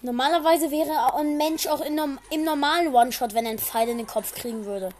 Normalerweise 0.00 0.70
wäre 0.70 1.14
ein 1.14 1.36
Mensch 1.36 1.66
auch 1.66 1.80
in, 1.80 2.18
im 2.30 2.44
normalen 2.44 2.94
One-Shot, 2.94 3.34
wenn 3.34 3.44
er 3.44 3.50
einen 3.50 3.58
Pfeil 3.58 3.88
in 3.88 3.98
den 3.98 4.06
Kopf 4.06 4.32
kriegen 4.32 4.64
würde. 4.64 4.90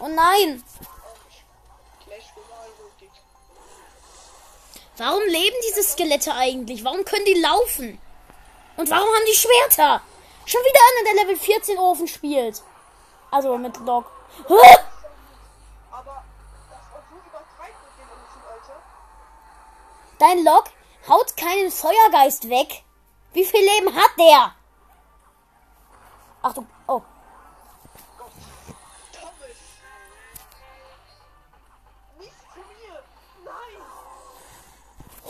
Oh 0.00 0.08
nein! 0.08 0.62
Warum 4.96 5.22
leben 5.24 5.56
diese 5.68 5.82
Skelette 5.82 6.34
eigentlich? 6.34 6.82
Warum 6.82 7.04
können 7.04 7.24
die 7.24 7.40
laufen? 7.40 8.00
Und 8.76 8.90
warum 8.90 9.06
haben 9.06 9.26
die 9.30 9.36
Schwerter? 9.36 10.00
Schon 10.44 10.60
wieder 10.62 10.80
einer, 10.88 11.14
der 11.14 11.24
Level 11.24 11.36
14 11.36 11.78
Ofen 11.78 12.08
spielt. 12.08 12.62
Also 13.30 13.56
mit 13.58 13.76
Log. 13.78 14.06
Hä? 14.48 14.54
Aber 15.90 16.24
das 16.70 16.80
auch 16.92 17.04
so 17.10 17.16
übertreibt 17.16 17.76
mit 17.84 17.98
dem 17.98 18.10
Ofen, 18.10 18.42
Alter. 18.50 18.82
Dein 20.18 20.44
Log 20.44 20.75
haut 21.08 21.36
keinen 21.36 21.70
Feuergeist 21.70 22.48
weg. 22.48 22.82
Wie 23.32 23.44
viel 23.44 23.60
Leben 23.60 23.94
hat 23.94 24.10
der? 24.18 24.54
Achtung. 26.42 26.66
Oh. 26.86 27.02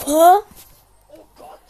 Hä? 0.04 0.12
Oh 0.12 1.26
Gott. 1.36 1.60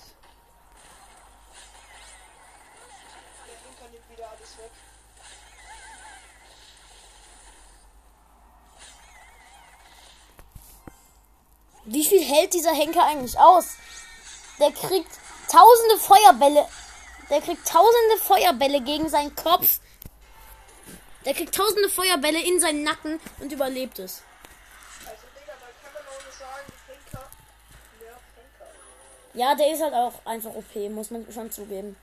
Der 3.46 3.54
Henker 3.54 3.88
nimmt 3.90 4.10
wieder 4.10 4.28
alles 4.28 4.58
weg. 4.58 4.70
Wie 11.86 12.04
viel 12.04 12.22
hält 12.22 12.52
dieser 12.52 12.72
Henker 12.74 13.04
eigentlich 13.04 13.38
aus? 13.38 13.76
Der 14.58 14.72
kriegt 14.72 15.10
tausende 15.50 15.98
Feuerbälle. 15.98 16.66
Der 17.30 17.40
kriegt 17.40 17.66
tausende 17.66 18.16
Feuerbälle 18.22 18.80
gegen 18.80 19.08
seinen 19.08 19.34
Kopf. 19.34 19.80
Der 21.24 21.34
kriegt 21.34 21.54
tausende 21.54 21.88
Feuerbälle 21.88 22.40
in 22.40 22.60
seinen 22.60 22.84
Nacken 22.84 23.20
und 23.40 23.52
überlebt 23.52 23.98
es. 23.98 24.22
Ja, 29.34 29.54
der 29.54 29.70
ist 29.70 29.82
halt 29.82 29.92
auch 29.92 30.14
einfach 30.24 30.54
OP, 30.54 30.74
muss 30.90 31.10
man 31.10 31.30
schon 31.30 31.50
zugeben. 31.50 31.94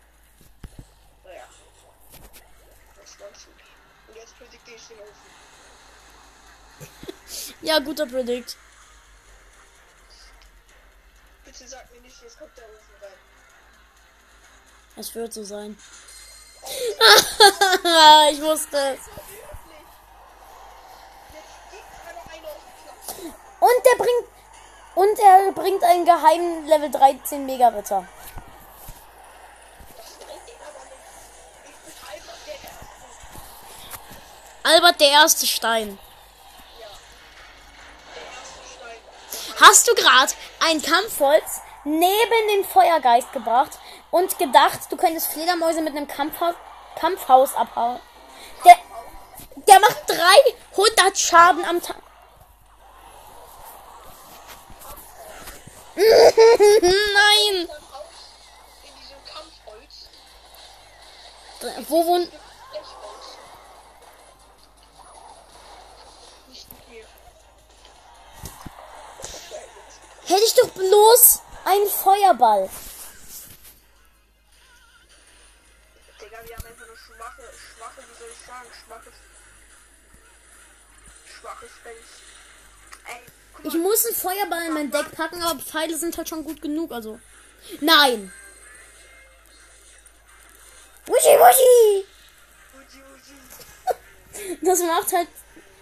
Naja. 1.23 1.45
Das 3.01 3.19
war 3.19 3.27
gut. 3.29 3.37
Und 4.07 4.15
jetzt 4.15 4.37
predikte 4.37 4.71
ich 4.71 4.87
den 4.87 4.99
Ofen. 4.99 5.33
Ja, 7.61 7.79
guter 7.79 8.05
Predict. 8.05 8.55
Bitte 11.53 11.69
sag 11.69 11.91
mir 11.91 12.01
nicht, 12.01 12.19
jetzt 12.19 12.39
kommt 12.39 12.57
der 12.57 12.63
Ofen 12.63 12.95
rein. 12.99 13.11
Es 14.95 15.13
wird 15.13 15.31
so 15.31 15.43
sein. 15.43 15.77
ich 18.31 18.41
wusste. 18.41 18.97
Und 23.59 23.85
der 23.85 23.97
bringt. 23.97 24.27
Und 24.95 25.19
er 25.19 25.51
bringt 25.51 25.83
einen 25.83 26.05
geheimen 26.05 26.65
Level 26.65 26.89
13 26.89 27.45
Mega-Ritter. 27.45 28.07
Albert 34.63 34.99
der 34.99 35.09
erste 35.09 35.45
Stein. 35.45 35.99
Ja. 36.79 36.87
Der 38.15 38.23
erste 38.23 38.63
Stein. 38.63 39.52
Hast 39.65 39.87
du 39.87 39.95
gerade 39.95 40.33
ein 40.59 40.81
Kampfholz 40.81 41.61
neben 41.85 42.47
den 42.53 42.65
Feuergeist 42.65 43.31
gebracht 43.31 43.71
und 44.11 44.37
gedacht, 44.37 44.79
du 44.89 44.97
könntest 44.97 45.31
Fledermäuse 45.31 45.81
mit 45.81 45.95
einem 45.95 46.05
Kampfhaus, 46.05 46.55
Kampfhaus 46.99 47.55
abhauen? 47.55 48.01
Der, 48.65 48.75
der 49.65 49.79
macht 49.79 50.01
300 50.09 51.17
Schaden 51.17 51.63
am 51.63 51.81
Tag. 51.81 51.95
Nein! 55.95 57.67
Dann 57.67 57.77
aus 57.77 58.03
in 58.83 58.91
diesem 58.99 59.23
Kampfholz. 59.23 60.09
Wo 61.87 62.05
wohnt. 62.05 62.29
Hätte 70.33 70.45
ich 70.45 70.55
doch 70.55 70.69
bloß 70.69 71.41
einen 71.63 71.87
Feuerball. 71.87 72.67
Digga, 76.19 76.37
wir 76.43 76.57
haben 76.57 76.65
einfach 76.65 76.85
eine 76.85 76.97
schwache, 76.97 77.43
schwache, 77.53 78.01
wie 78.01 78.17
soll 78.17 78.29
ich 78.31 78.47
sagen, 78.47 78.67
schwaches. 78.83 79.13
Schwaches 81.39 81.69
guck 83.53 83.65
Ich 83.65 83.73
muss 83.75 84.05
einen 84.07 84.15
Feuerball 84.15 84.65
in 84.65 84.73
mein 84.73 84.89
Deck 84.89 85.11
packen, 85.11 85.43
aber 85.43 85.59
Pfeile 85.59 85.95
sind 85.95 86.17
halt 86.17 86.27
schon 86.27 86.43
gut 86.43 86.63
genug, 86.63 86.91
also. 86.91 87.19
Nein! 87.81 88.33
Uji, 91.07 91.37
Uji. 91.37 92.05
Das 94.63 94.79
macht 94.81 95.13
halt. 95.13 95.27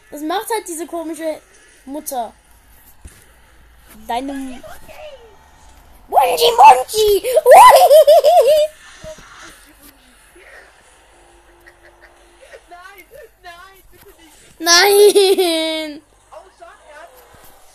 Das 0.10 0.22
macht 0.22 0.50
halt 0.50 0.68
diese 0.68 0.86
komische 0.88 1.40
Mutter. 1.86 2.34
Deine. 4.08 4.62
Wunji 6.08 6.50
Munchi! 6.58 7.24
Nein, 12.70 13.06
nein, 13.42 13.84
bitte 13.92 14.12
nicht. 14.18 14.60
Nein! 14.60 16.02
Außer 16.32 16.72
er 16.90 16.96
hat. 17.02 17.10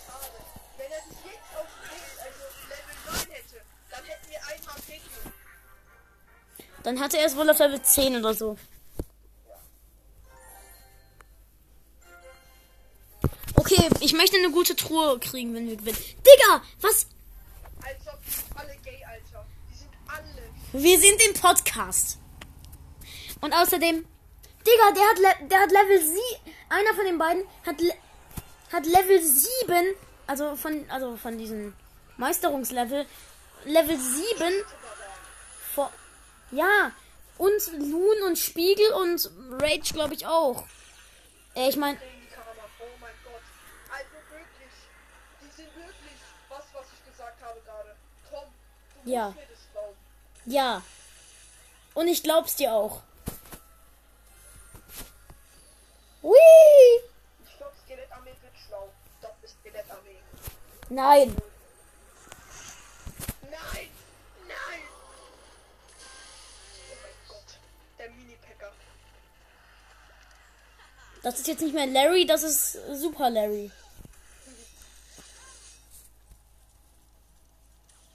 Schade. 0.06 0.36
Wenn 0.76 0.90
er 0.92 1.00
sich 1.00 1.20
jetzt 1.24 1.52
auf 1.56 1.68
Dings, 1.90 2.18
also 2.22 2.42
Level 2.68 2.96
9 3.06 3.16
hätte, 3.34 3.58
dann 3.90 4.04
hätten 4.04 4.28
wir 4.28 4.38
ein 4.38 4.60
HP 4.66 4.88
kriegen. 4.92 5.32
Dann 6.82 7.00
hatte 7.00 7.18
er 7.18 7.26
es 7.26 7.36
wohl 7.36 7.48
auf 7.50 7.58
Level 7.58 7.82
10 7.82 8.16
oder 8.16 8.34
so. 8.34 8.56
Okay, 13.66 13.88
ich 14.00 14.12
möchte 14.12 14.36
eine 14.36 14.50
gute 14.50 14.76
Truhe 14.76 15.18
kriegen, 15.18 15.52
wenn 15.54 15.68
wir 15.68 15.76
gewinnen. 15.76 15.98
Digga, 15.98 16.62
was? 16.80 17.08
Als 17.82 18.06
ob 18.06 18.60
alle 18.60 18.76
gay, 18.84 19.04
Alter. 19.04 19.44
Die 19.68 19.76
sind 19.76 19.90
alle. 20.06 20.84
Wir 20.84 21.00
sind 21.00 21.20
im 21.26 21.34
Podcast. 21.34 22.18
Und 23.40 23.52
außerdem, 23.52 24.06
Digga, 24.66 24.92
der 24.92 25.02
hat, 25.08 25.18
Le 25.18 25.48
der 25.48 25.60
hat 25.60 25.70
Level 25.72 26.00
7. 26.00 26.18
Einer 26.68 26.94
von 26.94 27.04
den 27.04 27.18
beiden 27.18 27.44
hat, 27.66 27.80
Le 27.80 27.92
hat 28.72 28.86
Level 28.86 29.22
7. 29.22 29.94
Also 30.28 30.56
von, 30.56 30.88
also 30.88 31.16
von 31.16 31.36
diesem 31.36 31.74
Meisterungslevel. 32.18 33.04
Level 33.64 33.98
7. 33.98 34.52
Vor, 35.74 35.90
ja. 36.52 36.92
Und 37.38 37.72
Loon 37.78 38.22
und 38.26 38.38
Spiegel 38.38 38.92
und 38.92 39.30
Rage, 39.60 39.92
glaube 39.92 40.14
ich, 40.14 40.26
auch. 40.26 40.64
Äh, 41.54 41.68
ich 41.68 41.76
meine, 41.76 41.98
in 41.98 42.20
die 42.22 42.34
Kamera. 42.34 42.64
Oh 42.80 42.84
mein 43.00 43.12
Gott. 43.24 43.42
Also 43.90 44.16
wirklich. 44.30 44.74
Die 45.42 45.50
sind 45.54 45.74
wirklich 45.76 46.18
was, 46.48 46.64
was 46.72 46.86
ich 46.92 47.12
gesagt 47.12 47.42
habe 47.42 47.60
gerade. 47.64 47.96
Tom, 48.30 48.44
du 48.94 48.95
Ja. 49.06 49.32
das 49.36 50.52
ja. 50.52 50.82
Und 51.94 52.08
ich 52.08 52.22
glaub's 52.22 52.56
dir 52.56 52.72
auch. 52.72 53.02
Hui! 56.22 56.36
Ich 57.46 57.56
glaube, 57.56 57.72
Skelettarmee 57.84 58.30
wird 58.42 58.52
schlau. 58.66 58.88
Doch, 59.22 59.30
ist 59.42 59.56
Skelettarmee. 59.60 60.18
Nein. 60.88 61.36
Nein! 63.42 63.88
Nein! 64.48 64.82
Oh 66.90 66.96
mein 67.02 67.28
Gott. 67.28 67.58
Der 67.98 68.10
Mini-Packer. 68.10 68.72
Das 71.22 71.38
ist 71.38 71.46
jetzt 71.46 71.62
nicht 71.62 71.74
mehr 71.74 71.86
Larry, 71.86 72.26
das 72.26 72.42
ist 72.42 72.72
Super 73.00 73.30
Larry. 73.30 73.70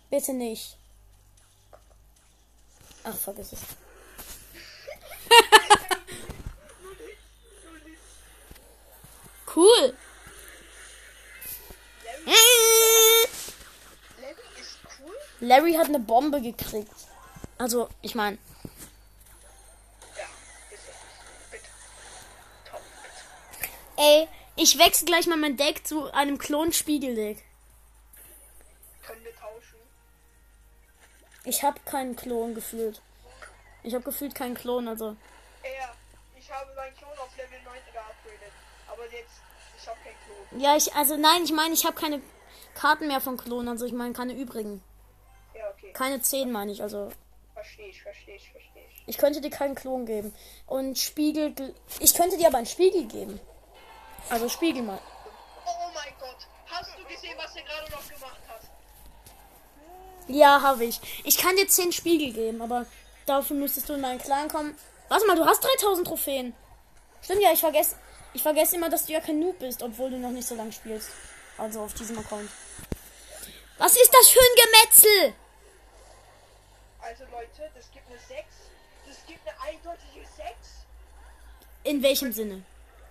Bitte 0.10 0.34
nicht. 0.34 0.78
Ach, 3.04 3.16
vergiss 3.16 3.54
es. 3.54 3.60
cool. 9.56 9.96
Larry 14.20 14.36
ist 14.60 14.78
cool. 15.00 15.16
Larry 15.40 15.74
hat 15.74 15.88
eine 15.88 16.00
Bombe 16.00 16.42
gekriegt. 16.42 16.92
Also, 17.58 17.90
ich 18.02 18.16
meine, 18.16 18.38
Ja, 20.18 20.28
ey, 23.98 24.28
ich 24.56 24.78
wechsle 24.78 25.06
gleich 25.06 25.28
mal 25.28 25.38
mein 25.38 25.58
Deck 25.58 25.88
zu 25.88 26.12
einem 26.12 26.38
Klon-Spiegeldeck. 26.38 27.44
Ich 31.44 31.64
habe 31.64 31.80
keinen 31.86 32.16
Klon 32.16 32.54
gefühlt. 32.54 33.02
Ich 33.84 33.94
habe 33.94 34.04
gefühlt 34.04 34.36
keinen 34.36 34.56
Klon, 34.56 34.88
also. 34.88 35.16
Er. 35.64 35.96
Ich 36.38 36.52
habe 36.52 36.74
meinen 36.76 36.96
Klon 36.96 37.18
auf 37.18 37.36
Level 37.36 37.60
9 37.64 37.74
geupgradet. 37.94 38.54
Aber 38.88 39.04
jetzt, 39.06 39.42
ich 39.80 39.88
habe 39.88 39.98
keinen 40.04 40.16
Klon. 40.26 40.62
Ja, 40.62 40.76
ich, 40.76 40.94
also 40.94 41.18
nein, 41.18 41.44
ich 41.44 41.52
meine, 41.52 41.74
ich 41.74 41.86
habe 41.86 41.96
keine 41.96 42.22
Karten 42.76 43.08
mehr 43.08 43.22
von 43.22 43.38
Klon, 43.38 43.68
also 43.68 43.86
ich 43.86 43.94
meine 43.94 44.14
keine 44.14 44.34
übrigen. 44.34 44.84
Ja, 45.56 45.70
okay. 45.70 45.92
Keine 45.94 46.22
10 46.22 46.52
meine 46.52 46.72
ich, 46.72 46.82
also. 46.82 47.12
Verstehe 47.54 47.88
ich, 47.88 48.02
verstehe 48.02 48.36
ich, 48.36 48.52
verstehe 48.52 48.84
ich. 48.92 49.04
Ich 49.08 49.18
könnte 49.18 49.42
dir 49.42 49.50
keinen 49.50 49.76
Klon 49.76 50.06
geben. 50.06 50.34
Und 50.68 50.98
Spiegel. 50.98 51.54
Ich 52.00 52.14
könnte 52.14 52.38
dir 52.38 52.48
aber 52.48 52.58
einen 52.58 52.68
Spiegel 52.68 53.06
geben. 53.06 53.40
Also 54.30 54.48
Spiegel 54.48 54.84
mal. 54.84 55.00
Oh 55.66 55.92
mein 55.94 56.14
Gott. 56.20 56.48
Hast 56.70 56.92
du 56.98 57.04
gesehen, 57.06 57.36
was 57.38 57.56
er 57.56 57.64
gerade 57.64 57.92
noch 57.92 58.08
gemacht 58.08 58.40
hat? 58.48 58.62
Ja, 60.32 60.62
habe 60.62 60.86
ich. 60.86 61.00
Ich 61.24 61.38
kann 61.38 61.56
dir 61.56 61.68
10 61.68 61.92
Spiegel 61.92 62.32
geben, 62.32 62.62
aber 62.62 62.86
dafür 63.26 63.56
müsstest 63.56 63.90
du 63.90 63.94
in 63.94 64.02
meinen 64.02 64.20
Clan 64.20 64.48
kommen. 64.48 64.76
Warte 65.10 65.28
mal, 65.28 65.36
du 65.36 65.46
hast 65.46 65.62
3000 65.62 66.08
Trophäen. 66.08 66.54
Stimmt 67.22 67.42
ja, 67.42 67.52
ich 67.52 67.60
vergesse 67.60 67.96
ich 68.34 68.42
vergesse 68.42 68.78
immer, 68.78 68.90
dass 68.90 69.06
du 69.06 69.12
ja 69.14 69.20
kein 69.20 69.40
Noob 69.40 69.60
bist, 69.60 69.84
obwohl 69.84 70.10
du 70.10 70.18
noch 70.18 70.30
nicht 70.30 70.48
so 70.48 70.56
lange 70.56 70.72
spielst. 70.72 71.10
Also 71.58 71.82
auf 71.82 71.94
diesem 71.94 72.18
Account. 72.18 72.50
Was 73.78 73.96
ist 73.96 74.12
das 74.14 74.30
für 74.30 74.40
ein 74.40 74.56
Gemetzel? 74.56 75.34
Also 77.02 77.24
Leute, 77.26 77.70
das 77.76 77.92
gibt 77.92 78.08
eine 78.08 78.18
6. 78.18 78.30
Das 79.08 79.18
gibt 79.28 79.40
eine 79.46 79.60
eindeutige 79.62 80.26
6. 80.26 80.50
In 81.84 82.02
welchem 82.02 82.32
Sinne? 82.32 82.64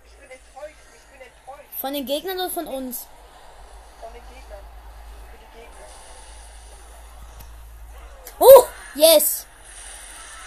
Ich 0.07 0.13
bin 0.13 0.31
enttäuscht, 0.31 0.79
ich 0.95 1.19
bin 1.19 1.21
enttäuscht 1.21 1.81
Von 1.81 1.93
den 1.93 2.07
Gegnern 2.07 2.39
oder 2.39 2.51
von 2.51 2.67
uns? 2.67 3.07
von 4.01 4.13
den 4.15 4.23
Gegnern. 4.23 4.65
Für 5.31 5.39
die 5.39 5.61
Gegner. 5.61 5.87
Oh, 8.41 8.65
yes. 8.95 9.47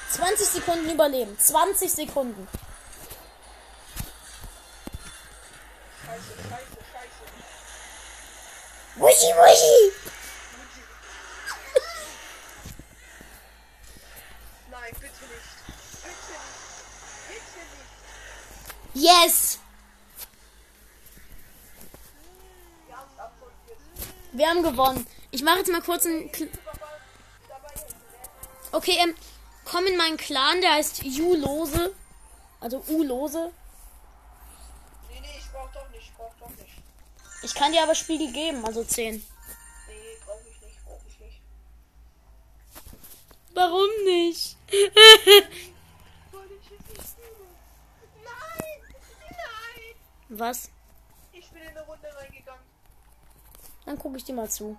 20 0.09 0.47
Sekunden 0.47 0.89
überleben. 0.89 1.37
20 1.39 1.91
Sekunden. 1.91 2.47
Scheiße, 6.05 6.21
scheiße, 6.49 6.77
scheiße. 6.91 7.23
Wuschi, 8.95 9.27
wuschi. 9.27 9.93
Nein, 14.71 14.93
bitte 14.93 15.07
nicht. 15.07 15.51
Bitte 16.01 16.33
nicht. 16.41 17.45
Bitte 17.53 17.61
nicht. 18.93 19.05
Yes. 19.05 19.59
Wir 24.31 24.49
haben 24.49 24.63
gewonnen. 24.63 25.05
Ich 25.29 25.43
mache 25.43 25.59
jetzt 25.59 25.71
mal 25.71 25.81
kurz 25.81 26.07
einen... 26.07 26.31
okay, 28.73 28.97
ähm, 28.99 29.15
komm 29.65 29.85
in 29.87 29.97
meinen 29.97 30.17
Clan, 30.17 30.61
der 30.61 30.73
heißt 30.73 31.03
Ju-Lose. 31.03 31.95
Also 32.59 32.83
U-Lose. 32.89 33.51
Nee, 35.09 35.19
nee, 35.21 35.27
ich 35.37 35.51
brauch 35.51 35.71
doch 35.71 35.89
nicht, 35.89 36.03
ich 36.03 36.13
brauch 36.13 36.33
doch 36.39 36.49
nicht. 36.49 36.71
Ich 37.43 37.53
kann 37.53 37.71
dir 37.71 37.83
aber 37.83 37.95
Spiegel 37.95 38.31
geben, 38.31 38.65
also 38.65 38.83
10. 38.83 39.15
Nee, 39.15 39.23
brauch 40.25 40.39
ich 40.49 40.61
nicht, 40.61 40.85
brauch 40.85 41.01
ich 41.07 41.19
nicht. 41.19 41.41
Warum 43.53 43.89
nicht? 44.05 44.57
Weil 46.31 46.51
ich 46.51 46.65
es 46.65 46.71
nicht 46.71 47.17
liebe. 47.17 47.45
Nein! 48.23 48.95
Nein! 49.29 49.95
Was? 50.29 50.69
Ich 51.33 51.49
bin 51.49 51.61
in 51.61 51.69
eine 51.69 51.81
Runde 51.85 52.07
reingegangen. 52.15 52.63
Dann 53.85 53.99
gucke 53.99 54.17
ich 54.17 54.23
dir 54.23 54.33
mal 54.33 54.49
zu. 54.49 54.77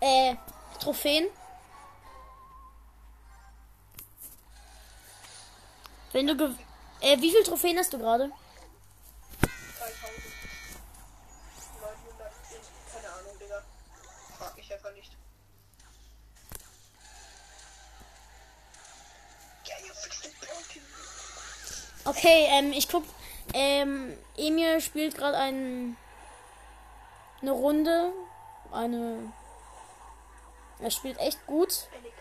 Äh, 0.00 0.36
Trophäen? 0.78 1.26
Wenn 6.14 6.28
du 6.28 6.56
äh, 7.00 7.20
wie 7.20 7.32
viel 7.32 7.42
Trophäen 7.42 7.76
hast 7.76 7.92
du 7.92 7.98
gerade? 7.98 8.30
3000. 9.40 9.50
910. 11.80 12.60
Keine 12.94 13.08
Ahnung, 13.14 13.38
Digga. 13.40 13.62
Frag 14.38 14.56
mich 14.56 14.72
einfach 14.72 14.92
nicht. 14.92 15.10
Okay, 22.04 22.46
ähm, 22.50 22.72
ich 22.72 22.88
guck. 22.88 23.02
Ähm, 23.52 24.16
Emil 24.36 24.80
spielt 24.80 25.16
gerade 25.16 25.36
ein, 25.36 25.96
eine 27.42 27.50
Runde. 27.50 28.12
Eine. 28.70 29.32
Er 30.78 30.90
spielt 30.92 31.18
echt 31.18 31.44
gut. 31.46 31.88
Eine 31.92 32.13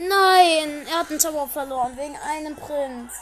Nein, 0.00 0.86
er 0.86 1.00
hat 1.00 1.10
den 1.10 1.18
Zauber 1.18 1.48
verloren 1.48 1.96
wegen 1.96 2.16
einem 2.16 2.54
Prinz. 2.54 3.12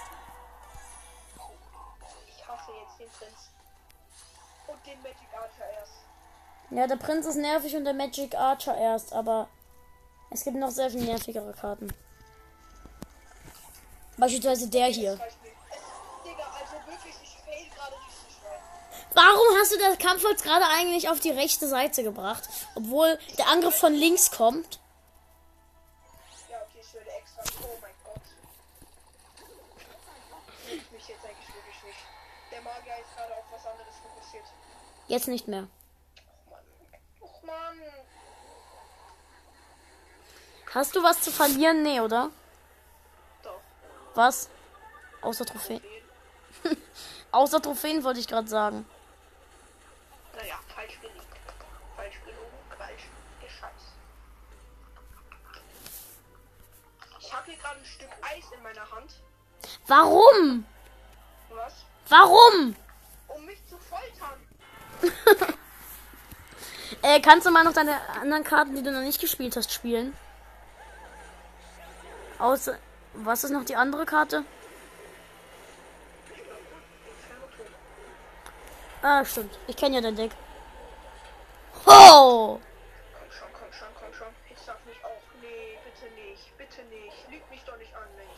Ich 2.29 2.47
hasse 2.47 2.71
jetzt 2.83 3.01
den 3.01 3.09
Prinz. 3.09 3.51
Und 4.67 4.87
den 4.87 5.01
Magic 5.03 5.29
Archer 5.33 5.71
erst. 5.79 5.93
Ja, 6.71 6.87
der 6.87 6.97
Prinz 6.97 7.25
ist 7.25 7.37
nervig 7.37 7.75
und 7.77 7.85
der 7.87 7.95
Magic 7.95 8.35
Archer 8.35 8.77
erst, 8.77 9.15
aber 9.15 9.49
es 10.29 10.45
gibt 10.45 10.57
noch 10.57 10.69
sehr 10.69 10.91
viel 10.91 11.03
nervigere 11.03 11.55
Karten. 11.55 11.89
Beispielsweise 14.19 14.69
der 14.69 14.89
hier. 14.89 15.13
Also. 15.13 15.25
Warum 19.15 19.47
hast 19.59 19.73
du 19.73 19.79
das 19.79 19.97
Kampfholz 19.97 20.43
gerade 20.43 20.67
eigentlich 20.67 21.09
auf 21.09 21.21
die 21.21 21.31
rechte 21.31 21.69
Seite 21.69 22.03
gebracht? 22.03 22.47
Obwohl 22.75 23.19
der 23.39 23.49
Angriff 23.49 23.77
von 23.77 23.95
links 23.95 24.31
kommt. 24.31 24.79
Jetzt 35.09 35.29
nicht 35.29 35.47
mehr. 35.47 35.69
Hast 40.75 40.95
du 40.95 41.03
was 41.03 41.23
zu 41.23 41.31
verlieren? 41.31 41.83
Nee, 41.83 42.01
oder? 42.01 42.31
Doch. 43.43 43.61
Was? 44.15 44.51
Außer 45.23 45.47
Trophäen. 45.47 45.81
Außer 47.33 47.63
Trophäen 47.63 48.05
wollte 48.05 48.21
ich 48.21 48.29
gerade 48.29 48.47
sagen. 48.47 48.85
Naja, 50.35 50.59
falsch 50.75 51.01
gelegt. 51.01 51.25
Falsch 51.97 52.21
gelogen, 52.27 52.59
falsch 52.77 53.05
gescheißt. 53.41 53.87
Ich 57.21 57.33
habe 57.33 57.45
hier 57.47 57.57
gerade 57.57 57.81
ein 57.81 57.87
Stück 57.87 58.11
Eis 58.21 58.45
in 58.55 58.63
meiner 58.63 58.91
Hand. 58.91 59.13
Warum? 59.87 60.67
Was? 61.49 61.73
Warum? 62.11 62.77
Äh, 67.03 67.21
kannst 67.21 67.47
du 67.47 67.51
mal 67.51 67.63
noch 67.65 67.73
deine 67.73 67.97
anderen 68.21 68.43
Karten, 68.43 68.75
die 68.75 68.83
du 68.83 68.91
noch 68.91 69.03
nicht 69.03 69.21
gespielt 69.21 69.57
hast, 69.57 69.73
spielen? 69.73 70.17
Außer. 72.39 72.79
Was 73.15 73.45
ist 73.45 73.51
noch 73.51 73.65
die 73.65 73.77
andere 73.77 74.07
Karte? 74.07 74.45
Ah, 79.03 79.25
stimmt. 79.25 79.59
Ich 79.67 79.77
kenne 79.77 79.97
ja 79.97 80.01
dein 80.01 80.17
Deck. 80.17 80.33
Ho! 81.87 82.61
Komm 82.61 83.31
schon, 83.31 83.49
komm 83.53 83.73
schon, 83.73 83.89
komm 84.01 84.15
schon. 84.15 84.29
Ich 84.51 84.59
sag 84.65 84.85
nicht 84.87 85.05
auch. 85.05 85.23
Nee, 85.41 85.79
bitte 85.85 86.13
nicht. 86.15 86.59
Bitte 86.59 86.83
nicht. 86.91 87.31
Lüg 87.31 87.51
mich 87.51 87.63
doch 87.65 87.77
nicht 87.77 87.95
an, 87.95 88.09
Mensch. 88.17 88.31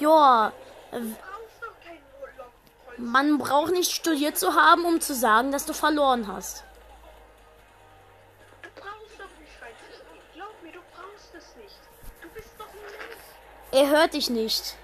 Joa 0.00 0.52
brauchst 0.90 1.62
doch 1.62 1.84
keinen 1.84 2.02
Urlaub. 2.20 2.52
Holz. 2.85 2.85
Man 2.98 3.38
braucht 3.38 3.72
nicht 3.72 3.92
studiert 3.92 4.38
zu 4.38 4.54
haben, 4.54 4.84
um 4.84 5.00
zu 5.00 5.14
sagen, 5.14 5.52
dass 5.52 5.66
du 5.66 5.72
verloren 5.74 6.26
hast. 6.26 6.64
Du 8.62 8.68
brauchst 8.74 9.18
doch 9.18 9.38
nicht 9.38 9.52
reinzuspielen. 9.60 10.22
Glaub 10.34 10.62
mir, 10.62 10.72
du 10.72 10.80
brauchst 10.94 11.34
es 11.34 11.56
nicht. 11.56 11.78
Du 12.22 12.28
bist 12.30 12.48
doch 12.58 12.66
ein 12.66 12.80
Mensch. 12.80 13.16
Er 13.72 13.90
hört 13.90 14.14
dich 14.14 14.30
nicht. 14.30 14.76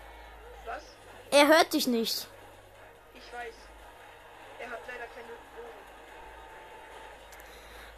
Was? 0.67 0.83
Er 1.31 1.47
hört 1.47 1.73
dich 1.73 1.87
nicht. 1.87 2.27
Ich 3.15 3.33
weiß. 3.33 3.55
Er 4.59 4.71
hat 4.71 4.81
leider 4.87 5.07
keine 5.15 5.33
Ohren. 5.33 5.71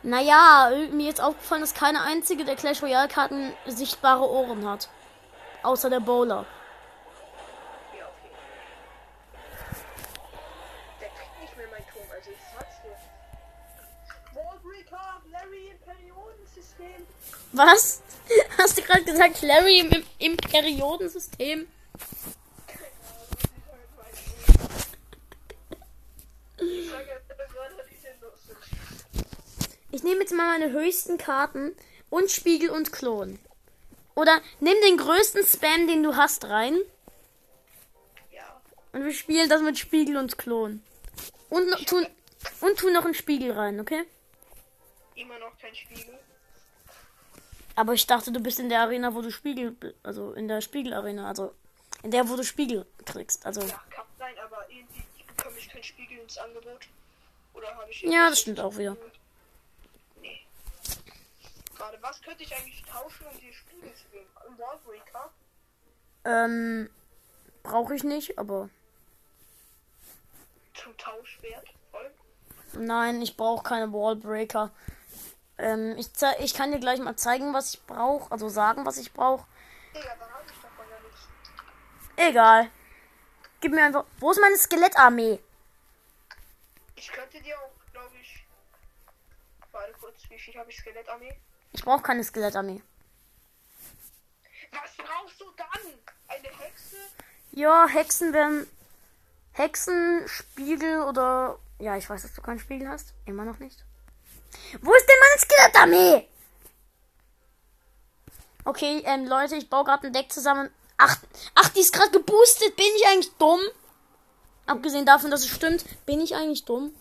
Naja, 0.02 0.70
mir 0.92 1.10
ist 1.10 1.20
aufgefallen, 1.20 1.62
dass 1.62 1.74
keine 1.74 2.02
einzige 2.02 2.44
der 2.44 2.56
Clash 2.56 2.82
Royale 2.82 3.08
Karten 3.08 3.52
sichtbare 3.66 4.28
Ohren 4.28 4.68
hat. 4.68 4.88
Außer 5.62 5.88
der 5.90 6.00
Bowler. 6.00 6.44
Ja, 7.98 8.04
okay. 8.04 8.30
Der 11.00 11.08
kriegt 11.08 11.40
nicht 11.40 11.56
mehr 11.56 11.68
mein 11.70 11.84
Turm, 11.90 12.04
also 12.14 12.30
ich 12.30 12.38
sag's 12.54 12.82
dir. 12.82 12.96
Wallbreaker, 14.34 15.22
Larry 15.32 15.70
im 15.70 15.78
Periodensystem. 15.80 16.63
Was? 17.52 18.02
Hast 18.58 18.78
du 18.78 18.82
gerade 18.82 19.04
gesagt, 19.04 19.42
Larry 19.42 19.80
im, 19.80 19.90
im, 19.90 20.04
im 20.18 20.36
Periodensystem? 20.36 21.66
Ich 29.90 30.02
nehme 30.02 30.20
jetzt 30.20 30.32
mal 30.32 30.58
meine 30.58 30.72
höchsten 30.72 31.18
Karten 31.18 31.74
und 32.10 32.30
Spiegel 32.30 32.70
und 32.70 32.92
Klon. 32.92 33.38
Oder 34.14 34.40
nimm 34.60 34.74
den 34.86 34.96
größten 34.96 35.44
Spam, 35.44 35.86
den 35.88 36.02
du 36.02 36.16
hast, 36.16 36.44
rein. 36.46 36.78
Ja. 38.32 38.60
Und 38.92 39.04
wir 39.04 39.12
spielen 39.12 39.48
das 39.48 39.62
mit 39.62 39.78
Spiegel 39.78 40.16
und 40.16 40.38
Klon. 40.38 40.82
Und, 41.50 41.68
noch- 41.68 41.84
tu, 41.84 41.96
und 42.60 42.78
tu 42.78 42.90
noch 42.90 43.04
einen 43.04 43.14
Spiegel 43.14 43.52
rein, 43.52 43.80
okay? 43.80 44.04
Immer 45.14 45.38
noch 45.38 45.56
kein 45.58 45.74
Spiegel. 45.74 46.18
Aber 47.76 47.92
ich 47.92 48.06
dachte, 48.06 48.30
du 48.32 48.40
bist 48.40 48.60
in 48.60 48.68
der 48.68 48.80
Arena, 48.82 49.14
wo 49.14 49.20
du 49.22 49.30
Spiegel, 49.30 49.76
also 50.02 50.32
in 50.32 50.46
der 50.48 50.60
Spiegelarena, 50.60 51.28
also 51.28 51.54
in 52.02 52.10
der, 52.10 52.28
wo 52.28 52.36
du 52.36 52.44
Spiegel 52.44 52.86
kriegst. 53.04 53.44
Also 53.44 53.62
Ja, 53.62 53.82
kann 53.90 54.04
sein, 54.18 54.34
aber 54.44 54.64
irgendwie 54.70 55.04
bekomme 55.26 55.58
ich 55.58 55.68
kein 55.68 55.82
Spiegel 55.82 56.18
ins 56.18 56.38
Angebot. 56.38 56.86
Oder 57.54 57.74
habe 57.74 57.90
ich. 57.90 58.02
Ja, 58.02 58.30
das 58.30 58.40
stimmt 58.40 58.60
auch 58.60 58.76
wieder. 58.76 58.96
Nee. 60.20 60.40
Gerade 61.76 61.98
was 62.00 62.20
könnte 62.22 62.42
ich 62.44 62.54
eigentlich 62.54 62.82
tauschen, 62.82 63.26
um 63.32 63.38
die 63.40 63.52
Spiegel 63.52 63.92
zu 63.94 64.04
geben? 64.12 64.26
Ein 64.46 64.58
Wallbreaker? 64.58 65.30
ähm, 66.26 66.88
brauche 67.62 67.94
ich 67.94 68.04
nicht, 68.04 68.38
aber 68.38 68.70
Zum 70.74 70.96
Tauschwert? 70.96 71.66
Voll? 71.90 72.10
nein, 72.78 73.20
ich 73.22 73.36
brauche 73.36 73.62
keine 73.62 73.92
Wallbreaker. 73.92 74.70
Ähm, 75.58 75.96
ich, 75.96 76.10
ich 76.40 76.54
kann 76.54 76.72
dir 76.72 76.80
gleich 76.80 76.98
mal 77.00 77.16
zeigen, 77.16 77.54
was 77.54 77.74
ich 77.74 77.82
brauche, 77.86 78.30
also 78.32 78.48
sagen, 78.48 78.84
was 78.86 78.98
ich 78.98 79.12
brauche. 79.12 79.46
Egal. 82.16 82.70
Gib 83.60 83.72
mir 83.72 83.84
einfach. 83.84 84.04
Wo 84.18 84.30
ist 84.30 84.40
meine 84.40 84.56
Skelettarmee? 84.56 85.38
Ich 86.96 87.12
könnte 87.12 87.40
dir 87.40 87.56
auch, 87.58 87.92
glaube 87.92 88.14
ich. 88.20 88.44
Warte 89.72 89.92
kurz, 89.94 90.16
wie 90.28 90.38
viel 90.38 90.54
habe 90.54 90.70
ich 90.70 90.76
Skelettarmee? 90.76 91.34
Ich 91.72 91.84
brauche 91.84 92.02
keine 92.02 92.22
Skelettarmee. 92.22 92.82
Was 94.70 94.96
brauchst 94.96 95.40
du 95.40 95.44
dann? 95.56 95.92
Eine 96.28 96.48
Hexe? 96.48 96.96
Ja, 97.52 97.86
Hexen 97.86 98.32
werden. 98.32 98.66
Hexen, 99.52 100.26
Spiegel 100.26 101.02
oder. 101.02 101.58
Ja, 101.78 101.96
ich 101.96 102.08
weiß, 102.08 102.22
dass 102.22 102.34
du 102.34 102.42
keinen 102.42 102.58
Spiegel 102.58 102.88
hast. 102.88 103.14
Immer 103.24 103.44
noch 103.44 103.58
nicht. 103.58 103.84
Wo 104.80 104.92
ist 104.94 105.06
denn 105.06 105.16
meine 105.20 105.40
Skelettarmee? 105.40 106.28
Okay, 108.64 109.02
ähm, 109.04 109.26
Leute, 109.26 109.56
ich 109.56 109.68
baue 109.68 109.84
gerade 109.84 110.06
ein 110.06 110.12
Deck 110.12 110.32
zusammen. 110.32 110.70
Ach, 110.96 111.16
ach, 111.54 111.68
die 111.70 111.80
ist 111.80 111.92
gerade 111.92 112.10
geboostet. 112.10 112.76
Bin 112.76 112.86
ich 112.96 113.06
eigentlich 113.06 113.32
dumm? 113.34 113.60
Abgesehen 114.66 115.04
davon, 115.04 115.30
dass 115.30 115.42
es 115.42 115.50
stimmt, 115.50 115.84
bin 116.06 116.20
ich 116.20 116.34
eigentlich 116.34 116.64
dumm? 116.64 116.94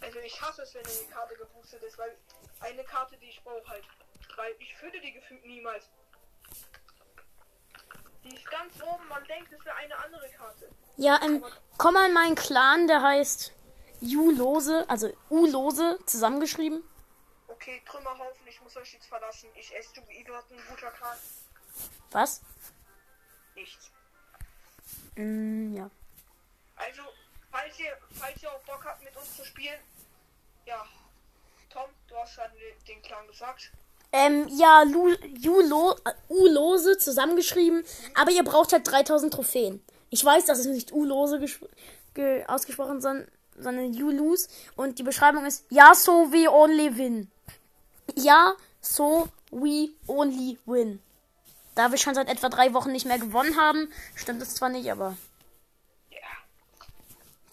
Also 0.00 0.18
ich 0.18 0.40
hasse 0.42 0.62
es, 0.62 0.74
wenn 0.74 0.84
eine 0.84 1.14
Karte 1.14 1.36
geboostet 1.36 1.82
ist, 1.84 1.96
weil 1.98 2.16
eine 2.60 2.82
Karte, 2.82 3.16
die 3.18 3.26
ich 3.26 3.42
brauche 3.44 3.68
halt. 3.68 3.84
Weil 4.36 4.54
ich 4.58 4.74
finde 4.76 5.00
die 5.00 5.12
gefühlt 5.12 5.44
niemals. 5.44 5.84
Die 8.24 8.34
ist 8.34 8.50
ganz 8.50 8.74
oben, 8.82 9.06
man 9.08 9.24
denkt, 9.26 9.52
es 9.52 9.64
wäre 9.64 9.76
eine 9.76 9.96
andere 9.96 10.28
Karte. 10.30 10.68
Ja, 10.96 11.20
ähm, 11.22 11.44
komm 11.78 11.94
mal 11.94 12.08
in 12.08 12.14
meinen 12.14 12.34
Clan, 12.34 12.88
der 12.88 13.02
heißt 13.02 13.52
U-Lose, 14.02 14.88
also 14.88 15.10
U-Lose, 15.30 15.98
zusammengeschrieben. 16.06 16.82
Okay, 17.48 17.82
Trümmerhaufen, 17.86 18.46
ich 18.46 18.60
muss 18.62 18.76
euch 18.76 18.94
jetzt 18.94 19.06
verlassen. 19.06 19.48
Ich 19.54 19.74
esse 19.76 19.94
du 19.94 20.00
Idioten, 20.10 20.56
guter 20.68 20.90
Kran. 20.90 21.16
Was? 22.12 22.40
Nichts. 23.54 23.90
Mm, 25.16 25.76
ja. 25.76 25.90
Also, 26.76 27.02
falls 27.50 27.78
ihr, 27.78 27.92
falls 28.18 28.42
ihr 28.42 28.50
auch 28.50 28.62
Bock 28.62 28.84
habt, 28.84 29.02
mit 29.04 29.14
uns 29.16 29.36
zu 29.36 29.44
spielen, 29.44 29.78
ja. 30.66 30.84
Tom, 31.68 31.90
du 32.08 32.16
hast 32.16 32.32
schon 32.32 32.44
den- 32.86 33.02
Clan 33.02 33.26
gesagt. 33.28 33.70
Ähm, 34.12 34.48
ja, 34.48 34.82
Lu, 34.82 35.08
Julo, 35.38 35.94
äh, 36.04 36.12
U-Lose 36.28 36.98
zusammengeschrieben, 36.98 37.84
aber 38.14 38.32
ihr 38.32 38.42
braucht 38.42 38.72
halt 38.72 38.90
3000 38.90 39.32
Trophäen. 39.32 39.84
Ich 40.10 40.24
weiß, 40.24 40.46
das 40.46 40.58
ist 40.60 40.66
nicht 40.66 40.92
U-Lose 40.92 41.38
ausgesprochen, 42.48 43.00
sondern, 43.00 43.30
sondern 43.62 43.94
U-Lose. 44.02 44.48
Und 44.76 44.98
die 44.98 45.02
Beschreibung 45.02 45.46
ist, 45.46 45.64
ja, 45.70 45.94
so 45.94 46.32
we 46.32 46.50
only 46.50 46.96
win. 46.96 47.30
Ja, 48.14 48.54
so 48.80 49.28
we 49.50 49.90
only 50.06 50.58
win. 50.66 51.00
Da 51.74 51.90
wir 51.90 51.98
schon 51.98 52.14
seit 52.14 52.28
etwa 52.28 52.48
drei 52.48 52.74
Wochen 52.74 52.92
nicht 52.92 53.06
mehr 53.06 53.18
gewonnen 53.18 53.56
haben, 53.56 53.90
stimmt 54.14 54.42
es 54.42 54.54
zwar 54.54 54.68
nicht, 54.68 54.90
aber 54.90 55.16
Ja. 56.10 56.18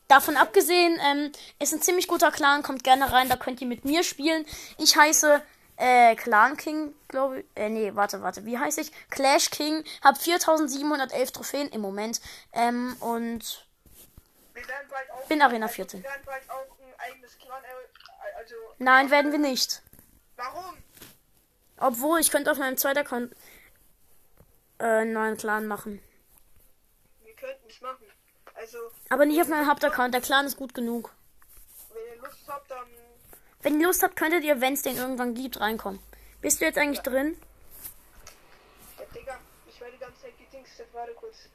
Davon 0.07 0.37
abgesehen, 0.37 0.99
ähm, 1.03 1.31
ist 1.59 1.73
ein 1.73 1.81
ziemlich 1.81 2.07
guter 2.07 2.31
Clan, 2.31 2.63
kommt 2.63 2.83
gerne 2.83 3.11
rein, 3.11 3.29
da 3.29 3.35
könnt 3.35 3.61
ihr 3.61 3.67
mit 3.67 3.85
mir 3.85 4.03
spielen. 4.03 4.45
Ich 4.77 4.97
heiße 4.97 5.41
äh, 5.77 6.15
Clan 6.15 6.57
King, 6.57 6.93
glaube 7.07 7.39
ich. 7.39 7.45
Äh, 7.55 7.69
nee, 7.69 7.95
warte, 7.95 8.21
warte, 8.21 8.45
wie 8.45 8.57
heiße 8.57 8.81
ich? 8.81 8.91
Clash 9.09 9.49
King, 9.51 9.83
hab 10.03 10.17
4711 10.17 11.31
Trophäen 11.31 11.69
im 11.69 11.81
Moment. 11.81 12.19
Ähm, 12.51 12.97
und 12.99 13.66
auch. 15.11 15.27
Bin 15.27 15.41
Arena 15.41 15.65
also, 15.65 15.75
14. 15.75 16.03
Wir 16.03 16.09
werden 16.09 16.23
bald 16.25 16.49
auch 16.49 16.79
ein 16.79 16.93
eigenes 16.99 17.37
Clan. 17.37 17.63
Äh, 17.63 18.37
also. 18.37 18.55
nein, 18.77 19.11
werden 19.11 19.31
wir 19.31 19.39
nicht. 19.39 19.81
Warum? 20.35 20.77
Obwohl, 21.77 22.19
ich 22.19 22.31
könnte 22.31 22.51
auf 22.51 22.57
meinem 22.57 22.77
zweiten 22.77 22.99
Account 22.99 23.33
äh, 24.79 24.83
einen 24.83 25.13
neuen 25.13 25.37
Clan 25.37 25.67
machen. 25.67 26.01
Wir 27.23 27.35
könnten 27.35 27.69
es 27.69 27.81
machen. 27.81 28.05
Also, 28.55 28.77
Aber 29.09 29.25
nicht 29.25 29.39
auf 29.39 29.47
meinem 29.47 29.67
Hauptaccount, 29.67 30.13
der 30.13 30.21
Clan 30.21 30.45
ist 30.45 30.57
gut 30.57 30.73
genug. 30.73 31.13
wenn 31.93 32.15
ihr 32.15 32.21
Lust 32.23 32.47
habt, 32.47 32.71
dann. 32.71 32.87
Wenn 33.61 33.79
ihr 33.79 33.87
Lust 33.87 34.01
habt, 34.01 34.15
könntet 34.15 34.43
ihr, 34.43 34.61
wenn 34.61 34.73
es 34.73 34.81
den 34.81 34.97
irgendwann 34.97 35.35
gibt, 35.35 35.59
reinkommen. 35.59 35.99
Bist 36.41 36.61
du 36.61 36.65
jetzt 36.65 36.77
eigentlich 36.77 37.01
drin? 37.01 37.39
Ja, 38.97 39.05
Digga, 39.13 39.39
ich 39.67 39.79
werde 39.79 39.93
die 39.93 39.99
ganze 39.99 40.21
Zeit 40.21 40.37
gedingstet. 40.37 40.87
Warte 40.93 41.13
kurz. 41.13 41.49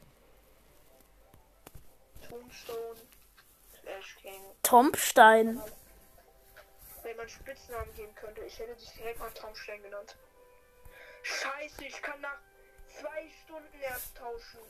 King. 4.23 4.41
Tompstein. 4.63 5.61
meinen 7.17 7.29
Spitznamen 7.29 7.93
geben 7.95 8.15
könnte. 8.15 8.41
Ich 8.43 8.59
hätte 8.59 8.75
dich 8.75 8.91
direkt 8.97 9.19
mal 9.19 9.31
Traumstein 9.31 9.83
genannt. 9.83 10.17
Scheiße, 11.23 11.85
ich 11.85 12.01
kann 12.03 12.21
nach 12.21 12.39
zwei 13.01 13.29
Stunden 13.45 13.81
erst 13.81 14.17
tauschen. 14.17 14.61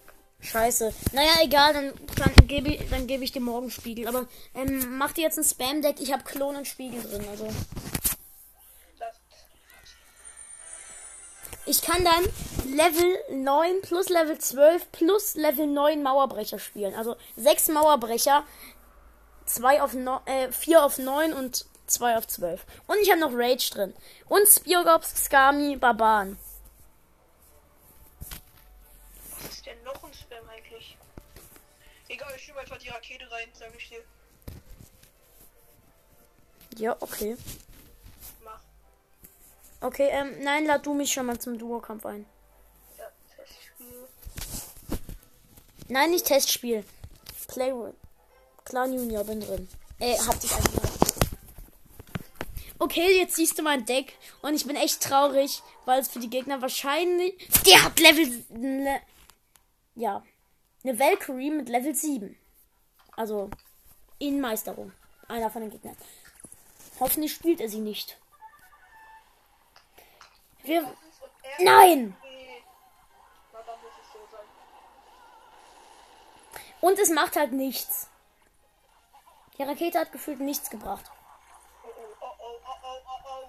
Scheiße. 0.41 0.93
Naja, 1.13 1.35
egal, 1.43 1.73
dann, 1.73 1.93
dann 2.17 2.47
gebe 2.49 2.69
ich, 2.71 2.91
dann 2.91 3.07
gebe 3.07 3.25
ich 3.25 3.33
dir 3.33 3.41
morgen 3.41 3.71
Spiegel. 3.71 4.09
Aber 4.09 4.27
ähm, 4.55 4.99
mach 4.99 5.13
dir 5.13 5.23
jetzt 5.23 5.39
ein 5.39 5.45
Spam-Deck. 5.45 6.01
Ich 6.01 6.13
habe 6.13 6.25
Klon 6.25 6.57
und 6.57 6.67
Spiegel 6.67 7.03
drin. 7.03 7.27
Also 7.29 7.49
ich 11.67 11.83
kann 11.83 12.05
dann 12.05 12.25
Level 12.75 13.19
9 13.31 13.83
plus 13.83 14.09
Level 14.09 14.39
12 14.39 14.91
plus 14.93 15.35
Level 15.35 15.67
9 15.67 16.03
Mauerbrecher 16.03 16.59
spielen. 16.59 16.95
Also 16.95 17.17
sechs 17.37 17.69
Mauerbrecher, 17.69 18.45
zwei 19.47 19.83
auf 19.83 19.95
no, 19.95 20.21
äh, 20.27 20.51
4 20.51 20.85
auf 20.85 20.99
9 20.99 21.33
und 21.33 21.67
2 21.87 22.17
auf 22.19 22.27
12. 22.27 22.65
Und 22.87 22.99
ich 23.03 23.11
habe 23.11 23.21
noch 23.21 23.33
Rage 23.33 23.71
drin. 23.71 23.95
Und 24.29 24.47
Spiogops, 24.47 25.25
Skami, 25.25 25.77
Barbaren. 25.77 26.39
was 29.43 29.53
ist 29.53 29.67
denn 29.67 29.83
noch 29.83 30.03
ein 30.03 30.15
Spam 30.15 30.49
eigentlich? 30.49 30.97
Egal, 32.09 32.33
ich 32.37 32.43
schiebe 32.43 32.59
einfach 32.59 32.79
die 32.79 32.89
Rakete 32.89 33.31
rein, 33.31 33.49
sag 33.53 33.75
ich 33.77 33.89
dir. 33.89 34.03
Ja, 36.79 36.97
okay. 37.01 37.37
Okay, 39.83 40.09
ähm, 40.13 40.37
nein, 40.43 40.65
lad 40.65 40.87
du 40.87 40.95
mich 40.95 41.13
schon 41.13 41.27
mal 41.27 41.41
zum 41.41 41.59
Duo-Kampf 41.59 42.07
ein. 42.07 42.25
Ja, 42.97 43.05
Testspiel. 43.37 44.09
Nein, 45.89 46.11
nicht 46.13 46.25
Testspiel. 46.25 46.85
Playroom. 47.49 47.95
Clan 48.65 48.93
Junior, 48.93 49.25
bin 49.25 49.41
drin. 49.41 49.69
Äh, 49.99 50.17
hab 50.19 50.39
dich 50.39 50.55
eingeladen. 50.55 50.91
Okay, 52.79 53.19
jetzt 53.19 53.35
siehst 53.35 53.59
du 53.59 53.63
mein 53.63 53.85
Deck 53.85 54.17
und 54.41 54.55
ich 54.55 54.67
bin 54.67 54.77
echt 54.77 55.03
traurig, 55.03 55.63
weil 55.85 56.01
es 56.01 56.09
für 56.09 56.21
die 56.21 56.31
Gegner 56.31 56.63
wahrscheinlich. 56.63 57.35
Der 57.67 57.85
hat 57.85 57.99
Level. 57.99 58.45
Ne, 58.51 59.01
ja. 59.97 60.23
Eine 60.85 60.99
Valkyrie 60.99 61.51
mit 61.51 61.69
Level 61.69 61.95
7. 61.95 62.37
Also 63.17 63.51
in 64.19 64.41
Meisterung. 64.41 64.93
Einer 65.29 65.51
von 65.51 65.63
den 65.63 65.71
Gegnern. 65.71 65.97
Hoffentlich 67.01 67.33
spielt 67.33 67.61
er 67.61 67.69
sie 67.69 67.81
nicht. 67.81 68.17
Wir. 70.65 70.97
Nein! 71.59 72.17
Und 76.81 76.99
es 76.99 77.11
macht 77.11 77.37
halt 77.37 77.53
nichts. 77.53 78.09
Die 79.57 79.63
Rakete 79.63 80.01
hat 80.01 80.11
gefühlt 80.13 80.41
nichts 80.41 80.69
gebracht. 80.71 81.05
Oh, 81.85 81.89
oh, 81.89 82.17
oh, 82.21 82.35
oh, 82.41 82.59
oh, 82.65 82.79
oh, 82.83 83.01
oh, 83.07 83.21
oh. 83.25 83.49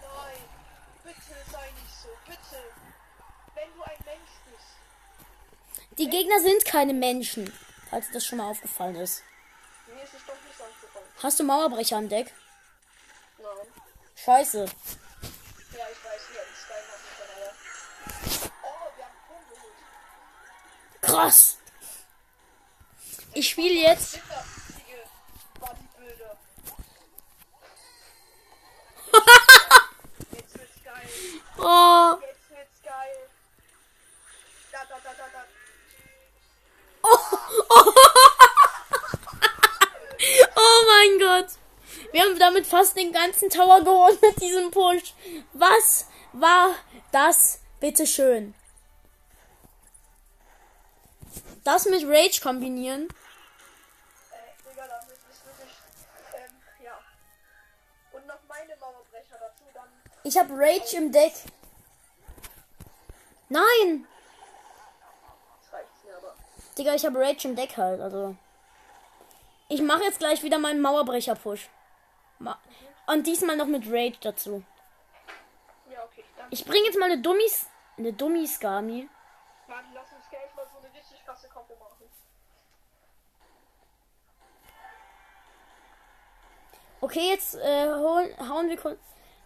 Nein, 0.00 0.38
bitte 1.04 1.50
sei 1.52 1.70
nicht 1.72 1.94
so, 1.94 2.08
bitte. 2.26 2.62
Wenn 3.54 3.74
du 3.74 3.82
ein 3.82 4.04
Mensch 4.06 4.30
bist. 4.50 5.98
Die 5.98 6.08
Gegner 6.08 6.40
sind 6.40 6.64
keine 6.64 6.94
Menschen. 6.94 7.52
Falls 7.90 8.06
dir 8.08 8.14
das 8.14 8.24
schon 8.24 8.38
mal 8.38 8.50
aufgefallen 8.50 8.96
ist. 8.96 9.22
Mir 9.86 10.02
ist 10.02 10.14
es 10.14 10.24
doch 10.24 10.34
nicht 10.34 10.60
aufgefallen. 10.60 11.06
Hast 11.22 11.40
du 11.40 11.44
Mauerbrecher 11.44 11.96
am 11.96 12.08
Deck? 12.08 12.32
Nein. 13.46 13.68
Scheiße. 14.16 14.58
Ja, 14.58 14.66
ich 14.72 16.04
weiß, 16.04 16.22
wir 16.32 16.40
haben 16.40 16.54
Sky 16.56 16.80
noch 16.88 17.00
nicht. 18.24 18.50
Oh, 18.62 18.86
wir 18.96 19.04
haben 19.04 19.18
Punkt 19.28 19.48
geholt. 19.50 19.78
Krass. 21.00 21.58
Ich 23.34 23.48
spiele 23.50 23.74
jetzt. 23.74 24.14
Jetzt 30.32 30.54
wird's 30.54 30.82
geil. 30.84 31.08
Oh. 31.58 32.18
Jetzt 32.20 32.50
wird's 32.50 32.82
geil. 32.82 33.28
Da, 34.72 34.84
da, 34.88 34.96
da, 35.04 35.12
da, 35.16 35.26
da. 35.32 35.44
Oh 40.56 40.84
mein 40.86 41.18
Gott. 41.20 41.50
Wir 42.12 42.22
haben 42.22 42.38
damit 42.38 42.66
fast 42.66 42.96
den 42.96 43.12
ganzen 43.12 43.50
Tower 43.50 43.82
geholt 43.82 44.20
mit 44.22 44.40
diesem 44.40 44.70
Push. 44.70 45.14
Was 45.52 46.06
war 46.32 46.70
das? 47.12 47.60
Bitte 47.80 48.06
schön. 48.06 48.54
Das 51.64 51.84
mit 51.86 52.04
Rage 52.04 52.40
kombinieren. 52.40 53.08
Äh, 54.30 54.70
Digga, 54.70 54.86
das 54.86 55.04
ist, 55.04 55.44
wirklich. 55.44 55.72
Ähm, 56.32 56.84
ja. 56.84 56.92
Und 58.12 58.26
noch 58.26 58.38
meine 58.48 58.76
Mauerbrecher 58.76 59.36
dazu. 59.40 59.64
Ich 60.22 60.38
habe 60.38 60.52
Rage 60.52 60.96
im 60.96 61.12
Deck. 61.12 61.32
Nein. 63.48 64.06
Das 65.60 65.72
reicht 65.72 66.04
mir 66.04 66.16
aber. 66.16 66.34
Digga, 66.78 66.94
ich 66.94 67.04
habe 67.04 67.18
Rage 67.18 67.48
im 67.48 67.56
Deck 67.56 67.76
halt, 67.76 68.00
also. 68.00 68.36
Ich 69.68 69.82
mache 69.82 70.04
jetzt 70.04 70.20
gleich 70.20 70.42
wieder 70.44 70.58
meinen 70.58 70.80
Mauerbrecher-Push. 70.80 71.68
Ma 72.38 72.58
Und 73.06 73.26
diesmal 73.26 73.56
noch 73.56 73.66
mit 73.66 73.86
Rage 73.86 74.18
dazu. 74.20 74.62
Ja, 75.90 76.04
okay. 76.04 76.24
Ich 76.50 76.64
bringe 76.64 76.86
jetzt 76.86 76.98
mal 76.98 77.10
eine 77.10 77.20
Dummies. 77.20 77.66
Eine 77.98 78.12
Dummy-Skami. 78.12 79.08
Mann, 79.68 79.84
lass 79.94 80.12
uns 80.12 80.28
gleich 80.28 80.54
mal 80.54 80.66
so 80.70 80.78
eine 80.78 80.94
richtig 80.94 81.24
krasse 81.24 81.48
Kombo 81.48 81.74
machen. 81.76 81.96
Okay, 87.00 87.28
jetzt 87.28 87.54
äh, 87.54 87.88
holen, 87.88 88.34
hauen 88.48 88.68
wir 88.68 88.76
kurz. 88.76 88.98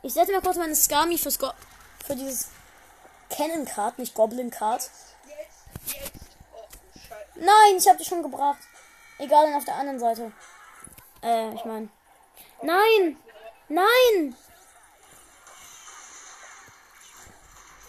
Ich 0.02 0.14
setze 0.14 0.32
mal 0.32 0.40
kurz 0.40 0.56
meine 0.56 0.74
Skami 0.74 1.18
fürs 1.18 1.38
Go 1.38 1.50
für 2.06 2.16
dieses 2.16 2.48
Cannon 3.28 3.66
Card, 3.66 3.98
nicht 3.98 4.14
Goblin 4.14 4.50
Card. 4.50 4.80
Jetzt, 5.26 5.94
jetzt. 5.94 6.38
Oh. 6.54 7.14
Nein, 7.34 7.76
ich 7.76 7.86
habe 7.86 7.98
die 7.98 8.04
schon 8.04 8.22
gebracht. 8.22 8.60
Egal, 9.18 9.46
dann 9.46 9.56
auf 9.56 9.64
der 9.64 9.74
anderen 9.74 9.98
Seite. 9.98 10.32
Äh, 11.22 11.54
ich 11.54 11.64
meine. 11.64 11.88
Nein! 12.62 13.16
Nein! 13.68 14.36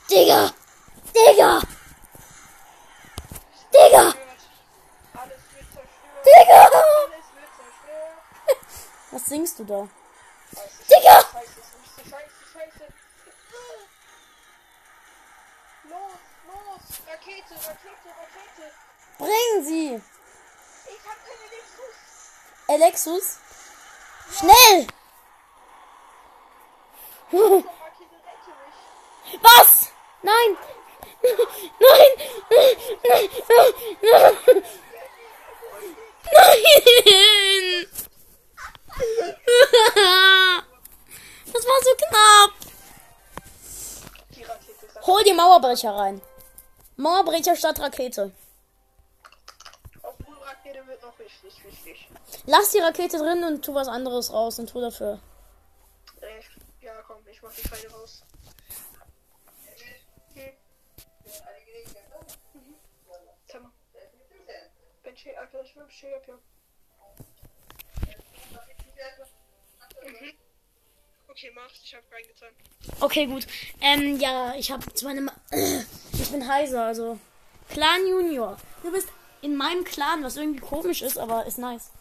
Digga! 0.10 0.54
Digga! 1.14 1.62
Digga! 3.74 4.14
Digga! 6.24 6.72
Was 9.12 9.26
singst 9.26 9.60
du 9.60 9.64
da? 9.66 9.88
Digga! 10.88 11.18
Los, 15.90 16.12
los. 16.48 16.84
Rakete, 17.08 17.56
Rakete, 17.56 18.10
Rakete. 18.22 18.66
Bringen 19.18 19.66
sie! 19.66 20.02
Ich 20.88 21.04
hab 21.08 21.18
keine 21.28 21.48
Lexus. 21.56 21.96
Alexus? 22.70 23.26
Schnell! 24.32 24.88
Was? 29.42 29.92
Nein! 30.22 30.58
Nein! 31.80 32.12
Nein! 33.04 33.30
Nein! 36.34 37.88
Das 41.54 41.66
war 41.66 41.80
so 41.84 41.92
knapp. 41.98 42.52
Hol 45.08 45.24
die 45.24 45.34
Mauerbrecher 45.34 45.96
rein. 45.96 46.22
Mauerbrecher 46.96 47.56
statt 47.56 47.80
Rakete. 47.80 48.32
Richtig, 51.44 51.64
wichtig. 51.66 52.10
Lass 52.46 52.72
die 52.72 52.80
Rakete 52.80 53.18
drin 53.18 53.44
und 53.44 53.64
tu 53.64 53.74
was 53.74 53.88
anderes 53.88 54.32
raus 54.32 54.60
und 54.60 54.70
tu 54.70 54.80
dafür. 54.82 55.20
Äh, 56.22 56.86
ja, 56.86 57.02
komm, 57.04 57.18
ich 57.28 57.42
mach 57.42 57.54
die 57.54 57.62
Pfeile 57.62 57.90
raus. 57.92 58.24
Hm. 60.34 60.44
Mhm. 62.54 62.76
Ben. 63.54 63.64
Mhm. 70.04 70.34
Okay, 71.28 71.52
mach's, 71.56 71.82
ich 71.84 71.96
hab 71.96 72.04
reingetan. 72.12 72.50
Okay, 73.00 73.26
gut. 73.26 73.48
Ähm, 73.80 74.20
ja, 74.20 74.54
ich 74.56 74.72
habe 74.72 74.94
zwar 74.94 75.12
eine. 75.12 75.22
Ma 75.22 75.34
ich 76.14 76.32
bin 76.32 76.48
heiser, 76.48 76.86
also. 76.86 77.20
Clan 77.70 78.06
Junior. 78.06 78.58
Du 78.84 78.92
bist 78.92 79.08
in 79.42 79.56
meinem 79.56 79.84
Clan, 79.84 80.24
was 80.24 80.38
irgendwie 80.38 80.60
komisch 80.60 81.02
ist, 81.02 81.18
aber 81.18 81.46
ist 81.46 81.58
nice. 81.58 81.92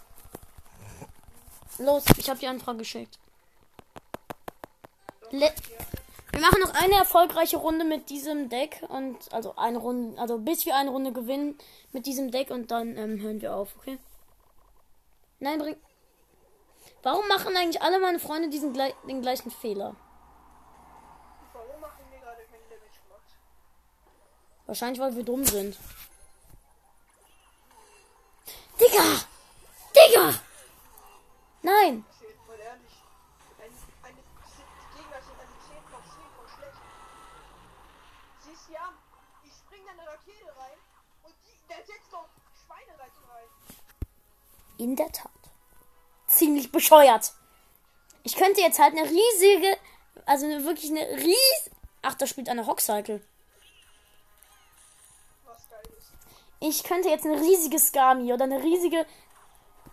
Los, 1.78 2.04
ich 2.18 2.28
habe 2.28 2.38
die 2.38 2.46
Anfrage 2.46 2.78
geschickt. 2.78 3.18
Le 5.30 5.52
wir 6.32 6.40
machen 6.40 6.60
noch 6.60 6.74
eine 6.74 6.94
erfolgreiche 6.94 7.56
Runde 7.56 7.84
mit 7.84 8.08
diesem 8.08 8.48
Deck 8.48 8.82
und 8.88 9.32
also 9.32 9.56
eine 9.56 9.78
Runde, 9.78 10.20
also 10.20 10.38
bis 10.38 10.64
wir 10.64 10.76
eine 10.76 10.90
Runde 10.90 11.12
gewinnen 11.12 11.58
mit 11.92 12.06
diesem 12.06 12.30
Deck 12.30 12.50
und 12.50 12.70
dann 12.70 12.96
ähm, 12.96 13.20
hören 13.20 13.40
wir 13.40 13.54
auf, 13.54 13.74
okay? 13.76 13.98
Nein, 15.40 15.58
bring. 15.58 15.76
Warum 17.02 17.26
machen 17.28 17.56
eigentlich 17.56 17.82
alle 17.82 17.98
meine 17.98 18.18
Freunde 18.18 18.48
diesen 18.48 18.72
gle 18.72 18.94
den 19.08 19.22
gleichen 19.22 19.50
Fehler? 19.50 19.96
Warum 21.52 21.80
machen 21.80 22.04
wir 22.10 22.18
gerade 22.20 22.42
keinen 22.44 22.68
Damage? 22.68 23.00
Wahrscheinlich, 24.66 25.00
weil 25.00 25.16
wir 25.16 25.24
dumm 25.24 25.44
sind. 25.44 25.76
Digga! 28.90 29.24
Digga! 29.94 30.34
Nein! 31.62 32.04
Das 32.08 32.28
ist 32.28 32.40
voll 32.44 32.58
ehrlich. 32.58 32.92
Ein, 33.62 33.70
eine, 34.02 34.16
die 34.16 34.98
Gegner 34.98 35.20
sind 35.22 35.38
eine 35.38 35.54
10 35.62 35.78
von 35.90 36.02
10 36.02 36.26
von 36.34 36.46
schlecht. 36.56 36.80
Siehst 38.44 38.68
du 38.68 38.72
ja, 38.72 38.92
ich 39.44 39.52
spring 39.52 39.82
dann 39.86 40.00
eine 40.00 40.08
Rakete 40.08 40.46
rein 40.58 40.78
und 41.22 41.34
die, 41.44 41.68
der 41.68 41.76
setzt 41.86 42.12
doch 42.12 42.26
Schweinereizen 42.66 43.22
rein. 43.30 43.48
In 44.78 44.96
der 44.96 45.12
Tat. 45.12 45.30
Ziemlich 46.26 46.72
bescheuert. 46.72 47.32
Ich 48.24 48.34
könnte 48.34 48.60
jetzt 48.60 48.80
halt 48.80 48.96
eine 48.96 49.08
riesige, 49.08 49.78
also 50.26 50.46
wirklich 50.46 50.90
eine 50.90 51.06
ries... 51.22 51.70
Ach, 52.02 52.14
da 52.14 52.26
spielt 52.26 52.48
eine 52.48 52.66
Hockcycle. 52.66 53.22
Ich 56.60 56.84
könnte 56.84 57.08
jetzt 57.08 57.24
eine 57.24 57.40
riesige 57.40 57.78
Skami 57.78 58.32
oder 58.32 58.44
eine 58.44 58.62
riesige... 58.62 59.06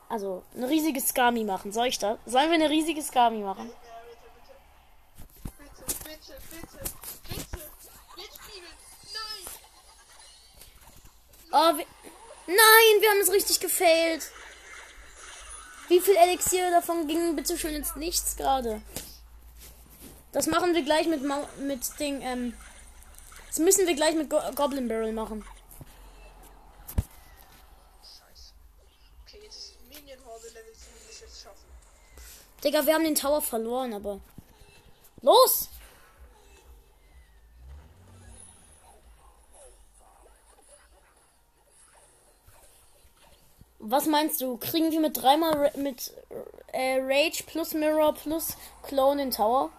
Also, 0.09 0.43
eine 0.55 0.69
riesige 0.69 1.01
Skami 1.01 1.43
machen. 1.43 1.71
Soll 1.71 1.87
ich 1.87 1.99
das? 1.99 2.17
Sollen 2.25 2.49
wir 2.49 2.55
eine 2.55 2.69
riesige 2.69 3.01
Skami 3.01 3.39
machen? 3.39 3.69
Ja, 3.69 4.01
bitte, 5.57 5.95
bitte. 6.03 6.07
Bitte, 6.09 6.35
bitte, 6.53 7.59
bitte, 8.15 8.39
bitte. 8.45 8.67
Nein. 9.13 9.45
Oh, 11.51 11.77
wir... 11.77 11.85
Nein, 12.47 13.01
wir 13.01 13.09
haben 13.09 13.21
es 13.21 13.31
richtig 13.31 13.59
gefailt. 13.59 14.31
Wie 15.89 15.99
viel 15.99 16.15
Elixier 16.15 16.71
davon 16.71 17.07
gingen 17.07 17.35
bitte 17.35 17.57
schön 17.57 17.75
ins 17.75 17.95
Nichts 17.95 18.35
gerade? 18.37 18.81
Das 20.31 20.47
machen 20.47 20.73
wir 20.73 20.83
gleich 20.83 21.07
mit 21.07 21.23
Mau 21.23 21.47
mit 21.59 21.99
Ding, 21.99 22.21
ähm. 22.21 22.53
Das 23.47 23.59
müssen 23.59 23.87
wir 23.87 23.95
gleich 23.95 24.15
mit 24.15 24.29
Go 24.29 24.39
Goblin 24.55 24.87
Barrel 24.87 25.13
machen. 25.13 25.45
Scheiße. 28.01 28.53
Okay, 29.25 29.39
jetzt 29.43 29.57
ist 29.57 29.75
Minion 29.89 30.23
Horde 30.25 30.47
Level 30.47 30.73
7 30.73 30.91
muss 31.07 31.19
jetzt 31.21 31.41
schaffen. 31.41 31.65
Digga, 32.67 32.85
wir 32.85 32.95
haben 32.95 33.05
den 33.05 33.15
Tower 33.15 33.41
verloren, 33.41 33.93
aber. 33.93 34.19
Los! 35.21 35.69
Was 43.79 44.05
meinst 44.05 44.41
du? 44.41 44.57
Kriegen 44.57 44.91
wir 44.91 44.99
mit 44.99 45.15
dreimal 45.15 45.71
mit 45.77 46.11
äh, 46.73 46.99
Rage 46.99 47.43
plus 47.45 47.73
Mirror 47.73 48.13
plus 48.15 48.57
Clone 48.83 49.21
den 49.23 49.31
Tower? 49.31 49.71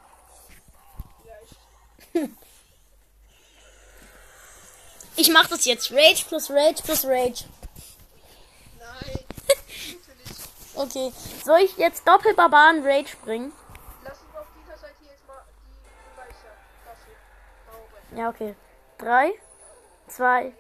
Ich 5.21 5.31
mach 5.31 5.49
das 5.49 5.65
jetzt. 5.65 5.91
Rage 5.91 6.25
plus 6.29 6.49
Rage 6.49 6.81
plus 6.81 7.05
Rage. 7.05 7.45
Nein. 8.79 9.19
bitte 9.27 10.17
nicht. 10.17 10.68
Okay. 10.79 11.13
Soll 11.45 11.59
ich 11.61 11.77
jetzt 11.77 12.07
Doppelbarbaren 12.07 12.87
Rage 12.87 13.17
bringen? 13.25 13.53
Lass 14.05 14.13
uns 14.21 14.37
auf 14.37 14.47
dieser 14.63 14.79
Seite 14.79 14.95
jetzt 15.03 15.27
mal 15.27 15.43
die. 15.59 15.75
Mauern. 17.67 18.19
Ja, 18.19 18.29
okay. 18.29 18.55
Drei, 18.97 19.33
zwei, 20.07 20.53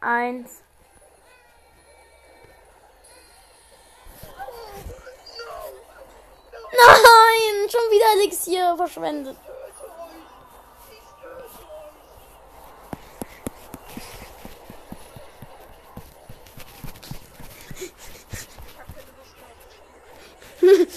eins. 0.00 0.62
Nein! 6.70 7.68
Schon 7.70 7.90
wieder 7.90 8.22
Elixier 8.22 8.74
verschwendet. 8.76 9.36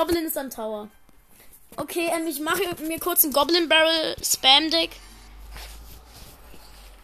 Goblin 0.00 0.24
ist 0.24 0.38
am 0.38 0.48
Tower. 0.48 0.88
Okay, 1.76 2.10
ähm, 2.10 2.26
ich 2.26 2.40
mache 2.40 2.62
mir 2.86 2.98
kurz 2.98 3.22
ein 3.22 3.34
Goblin 3.34 3.68
Barrel 3.68 4.16
Spam 4.24 4.70
Deck. 4.70 4.92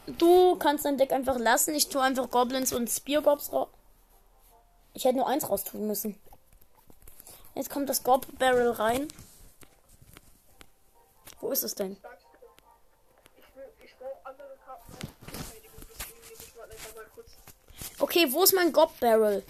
Du 0.06 0.56
kannst 0.56 0.86
dein 0.86 0.96
Deck 0.96 1.12
einfach 1.12 1.38
lassen. 1.38 1.74
Ich 1.74 1.90
tue 1.90 2.00
einfach 2.00 2.30
Goblins 2.30 2.72
und 2.72 2.88
Spear 2.88 3.20
Gobs 3.20 3.52
raus. 3.52 3.68
Ich 4.94 5.04
hätte 5.04 5.18
nur 5.18 5.28
eins 5.28 5.46
raus 5.46 5.64
tun 5.64 5.86
müssen. 5.86 6.18
Jetzt 7.54 7.68
kommt 7.68 7.86
das 7.90 8.02
Gob 8.02 8.26
Barrel 8.38 8.70
rein. 8.70 9.08
Wo 11.42 11.50
ist 11.50 11.64
es 11.64 11.74
denn? 11.74 11.98
Okay, 17.98 18.32
wo 18.32 18.42
ist 18.42 18.54
mein 18.54 18.72
Gob 18.72 18.98
Barrel? 19.00 19.44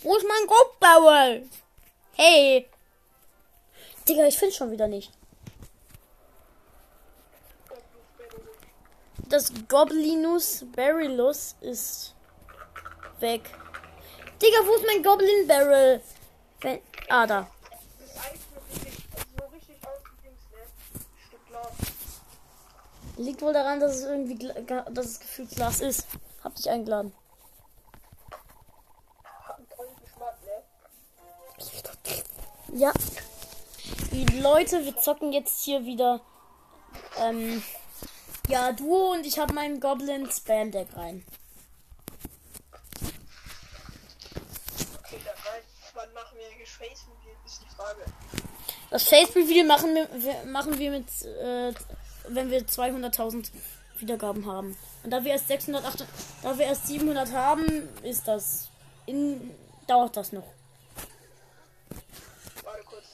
Wo 0.00 0.16
ist 0.16 0.26
mein 0.26 0.46
Gob 0.46 0.80
Barrel? 0.80 1.46
Hey. 2.20 2.68
Digga, 4.08 4.26
ich 4.26 4.36
finde 4.36 4.52
schon 4.52 4.72
wieder 4.72 4.88
nicht. 4.88 5.12
Das 9.28 9.52
Goblinus 9.68 10.64
Barrelus 10.74 11.54
ist 11.60 12.16
weg. 13.20 13.42
Digga, 14.42 14.58
wo 14.66 14.74
ist 14.74 14.86
mein 14.86 15.02
Goblin 15.04 15.46
Barrel? 15.46 16.00
Wenn, 16.60 16.80
ah, 17.08 17.26
da. 17.26 17.48
Liegt 23.16 23.42
wohl 23.42 23.52
daran, 23.52 23.78
dass 23.78 23.96
es 23.96 24.02
irgendwie, 24.04 24.50
dass 24.90 25.06
es 25.06 25.20
gefühlt 25.20 25.50
Glas 25.50 25.80
ist. 25.80 26.06
Hab 26.42 26.56
dich 26.56 26.68
eingeladen. 26.68 27.12
Ja. 32.72 32.92
Die 34.12 34.24
Leute, 34.40 34.84
wir 34.84 34.96
zocken 34.96 35.32
jetzt 35.32 35.64
hier 35.64 35.84
wieder. 35.84 36.20
Ähm, 37.18 37.62
ja, 38.48 38.72
du 38.72 39.12
und 39.12 39.26
ich 39.26 39.38
habe 39.38 39.52
meinen 39.52 39.80
Goblin 39.80 40.30
Spam 40.30 40.70
Deck 40.70 40.88
rein. 40.96 41.24
Okay, 44.98 45.18
dann 45.24 45.34
rein. 45.34 45.62
Wann 45.94 46.12
machen 46.14 46.38
wir 46.38 46.46
eigentlich 46.46 46.70
Face 46.70 47.04
Reveal, 47.06 47.36
ist 47.44 47.62
die 47.62 47.74
Frage. 47.74 48.04
Das 48.90 49.04
Face 49.04 49.34
Reveal 49.36 49.66
machen 49.66 49.94
wir, 49.94 50.08
wir, 50.22 50.44
machen 50.46 50.78
wir 50.78 50.90
mit, 50.90 51.08
äh, 51.22 51.74
wenn 52.28 52.50
wir 52.50 52.66
200.000 52.66 53.50
Wiedergaben 53.98 54.46
haben. 54.46 54.76
Und 55.02 55.10
da 55.10 55.24
wir 55.24 55.32
erst 55.32 55.48
608, 55.48 56.06
da 56.42 56.58
wir 56.58 56.66
erst 56.66 56.86
700 56.86 57.32
haben, 57.32 57.88
ist 58.02 58.26
das, 58.26 58.68
in, 59.06 59.54
dauert 59.86 60.16
das 60.16 60.32
noch. 60.32 60.46
Warte 62.64 62.84
kurz. 62.84 63.04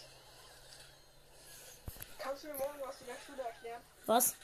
Du 2.45 2.51
mir 2.51 2.59
morgen 2.59 2.79
was 2.85 3.01
in 3.01 3.07
der 3.07 3.17
Schule 3.25 3.43
erklären? 3.43 3.81
Was? 4.05 4.35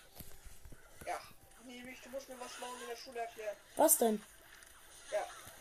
Ja. 1.07 1.19
Nämlich, 1.67 2.01
du 2.01 2.09
musst 2.09 2.29
mir 2.31 2.41
was 2.41 2.59
morgen 2.59 2.81
in 2.81 2.89
der 2.89 2.97
Schule 2.97 3.21
erklären. 3.21 3.57
Was 3.77 3.99
denn? 3.99 4.25
Ja. 5.11 5.19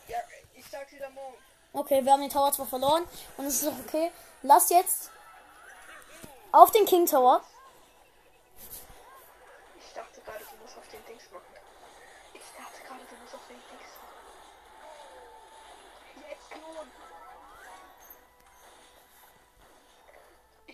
Ja, 0.08 0.18
ich 0.54 0.64
sag 0.66 0.88
dir 0.88 1.00
dann 1.00 1.12
morgen. 1.12 1.36
Okay, 1.74 2.02
wir 2.02 2.10
haben 2.10 2.22
den 2.22 2.30
Tower 2.30 2.50
zwar 2.50 2.66
verloren 2.66 3.04
und 3.36 3.44
es 3.44 3.60
ist 3.60 3.68
auch 3.68 3.78
okay. 3.86 4.10
Lass 4.42 4.70
jetzt 4.70 5.10
auf 6.50 6.70
den 6.70 6.86
King 6.86 7.04
Tower. 7.04 7.44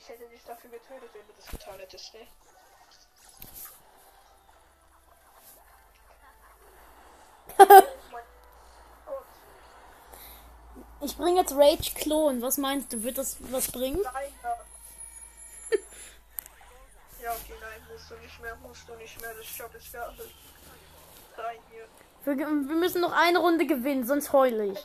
ich 0.07 0.13
hätte 0.13 0.29
dich 0.29 0.45
dafür 0.45 0.71
getötet, 0.71 1.11
wenn 1.13 1.27
du 1.27 1.33
das 1.37 1.47
getan 1.49 1.79
hättest, 1.81 2.15
ne? 2.15 2.21
ich 11.01 11.17
bringe 11.17 11.41
jetzt 11.41 11.53
Rage 11.57 11.93
Klon. 11.97 12.41
Was 12.41 12.57
meinst 12.59 12.93
du, 12.93 13.03
wird 13.03 13.19
das 13.19 13.39
was 13.51 13.73
bringen? 13.73 14.01
Nein, 14.01 14.33
ja. 14.45 14.57
ja, 17.23 17.33
okay, 17.33 17.55
nein, 17.61 17.87
musst 17.91 18.09
du 18.09 18.15
nicht 18.17 18.41
mehr, 18.41 18.55
musst 18.57 18.89
du 18.89 18.95
nicht 18.95 19.21
mehr. 19.21 19.35
Das 19.35 19.59
Job 19.59 19.75
ist 19.75 19.89
fertig. 19.89 20.35
Rein 21.37 21.59
hier. 21.73 21.89
Wir, 22.25 22.37
wir, 22.47 22.77
müssen 22.77 23.01
noch 23.01 23.13
eine 23.13 23.41
Runde 23.41 23.67
gewinnen, 23.67 24.07
sonst 24.07 24.33
heule 24.33 24.67
ich. 24.67 24.79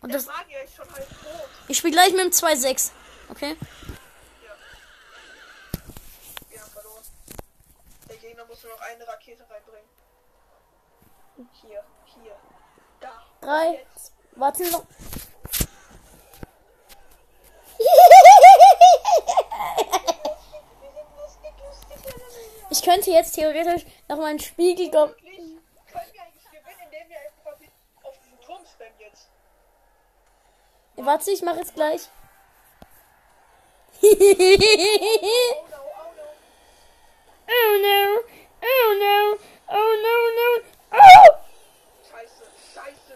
Und 0.00 0.12
das, 0.12 0.26
ich 1.68 1.78
spiele 1.78 1.92
gleich 1.92 2.10
mit 2.12 2.20
dem 2.20 2.30
2-6. 2.30 2.90
Okay? 3.28 3.56
Der 8.30 8.36
Gegner 8.36 8.46
muss 8.46 8.62
nur 8.62 8.72
noch 8.74 8.80
eine 8.82 9.08
Rakete 9.08 9.44
reinbringen. 9.50 9.90
Hier, 11.62 11.84
hier. 12.04 12.36
Da. 13.00 13.26
Drei. 13.40 13.84
Jetzt. 13.92 14.12
Warte 14.36 14.70
noch. 14.70 14.84
Ich 22.70 22.82
könnte 22.82 23.10
jetzt 23.10 23.32
theoretisch 23.34 23.84
noch 24.06 24.18
mal 24.18 24.26
einen 24.26 24.38
Spiegel 24.38 24.92
kommen. 24.92 25.12
Können 25.16 26.12
wir 26.12 26.22
eigentlich 26.22 26.44
gewinnen, 26.44 26.80
indem 26.84 27.08
wir 27.08 27.16
einfach 27.18 27.58
auf 28.04 28.16
diesen 28.20 28.40
Turm 28.40 28.64
spammen 28.64 28.94
jetzt? 29.00 29.28
Warte, 30.94 31.32
ich 31.32 31.42
mache 31.42 31.58
jetzt 31.58 31.74
gleich. 31.74 32.08
Oh 37.72 37.78
no, 37.78 38.24
oh 38.62 38.90
no. 38.98 39.38
oh 39.68 39.92
no. 40.02 40.10
Oh 40.12 40.28
no. 40.38 40.48
Oh! 40.92 41.28
Scheiße, 42.10 42.44
scheiße. 42.74 43.14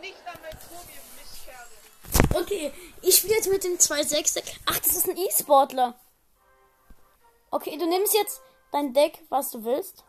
Nicht 0.00 0.28
an 0.28 0.38
mein 0.40 0.56
ihr 0.94 1.02
Mistkerle. 1.18 2.40
Okay, 2.40 2.72
ich 3.02 3.16
spiele 3.16 3.34
jetzt 3.34 3.50
mit 3.50 3.64
dem 3.64 3.76
2-6 3.76 4.34
Deck. 4.34 4.60
Ach, 4.66 4.78
das 4.78 4.94
ist 4.94 5.08
ein 5.08 5.16
E-Sportler. 5.16 5.98
Okay, 7.50 7.76
du 7.76 7.86
nimmst 7.86 8.14
jetzt 8.14 8.40
dein 8.70 8.94
Deck, 8.94 9.18
was 9.30 9.50
du 9.50 9.64
willst. 9.64 10.04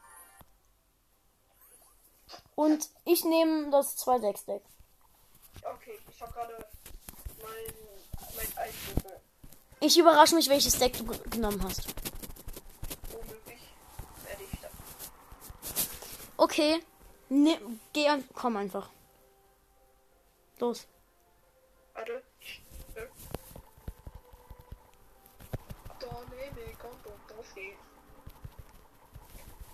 Und 2.54 2.90
ich 3.06 3.26
nehme 3.26 3.72
das 3.72 3.98
2-6 3.98 4.46
Deck. 4.46 4.64
Okay, 5.64 6.00
ich 6.12 6.22
hab 6.22 6.32
gerade 6.32 6.64
mein, 7.42 7.74
mein 8.36 8.58
Eiswürfel. 8.58 9.25
Ich 9.86 10.00
überrasche 10.00 10.34
mich, 10.34 10.50
welches 10.50 10.80
Deck 10.80 10.98
du 10.98 11.06
ge- 11.06 11.20
genommen 11.30 11.64
hast. 11.64 11.86
Okay, 16.38 16.80
ne, 17.30 17.60
geh 17.94 18.10
an, 18.10 18.24
komm 18.34 18.58
einfach. 18.58 18.90
Los. 20.60 20.88
Warte. 21.94 22.24
Äh. 22.96 23.06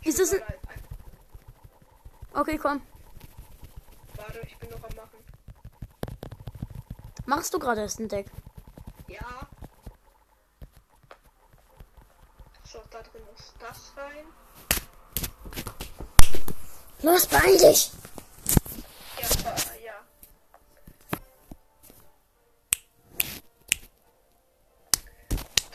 Ist 0.04 0.20
es 0.20 0.34
ein... 0.34 0.42
Okay, 2.34 2.58
komm. 2.58 2.82
Warte, 4.18 4.40
ich 4.42 4.58
bin 4.58 4.70
noch 4.72 4.84
am 4.84 4.96
machen. 4.96 5.20
Machst 7.26 7.54
du 7.54 7.60
gerade 7.60 7.80
erst 7.82 8.00
ein 8.02 8.10
Deck? 8.10 8.30
Ja. 9.08 9.48
So, 12.72 12.80
da 12.90 13.02
drin 13.02 13.22
muss 13.26 13.52
das 13.60 13.92
rein. 13.98 14.26
Los, 17.02 17.28
beeil 17.28 17.58
dich! 17.58 17.92
Ja, 19.20 19.28
ja. 19.84 19.94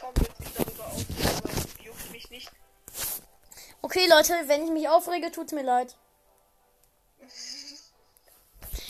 Tom 0.01 0.13
wird 0.17 0.37
sich 0.39 0.55
darüber 0.55 0.87
aufregen, 0.87 1.85
juckt 1.85 2.11
mich 2.13 2.31
nicht. 2.31 2.51
Okay, 3.83 4.07
Leute, 4.09 4.33
wenn 4.47 4.65
ich 4.65 4.71
mich 4.71 4.89
aufrege, 4.89 5.31
tut's 5.31 5.53
mir 5.53 5.65
leid. 5.65 5.95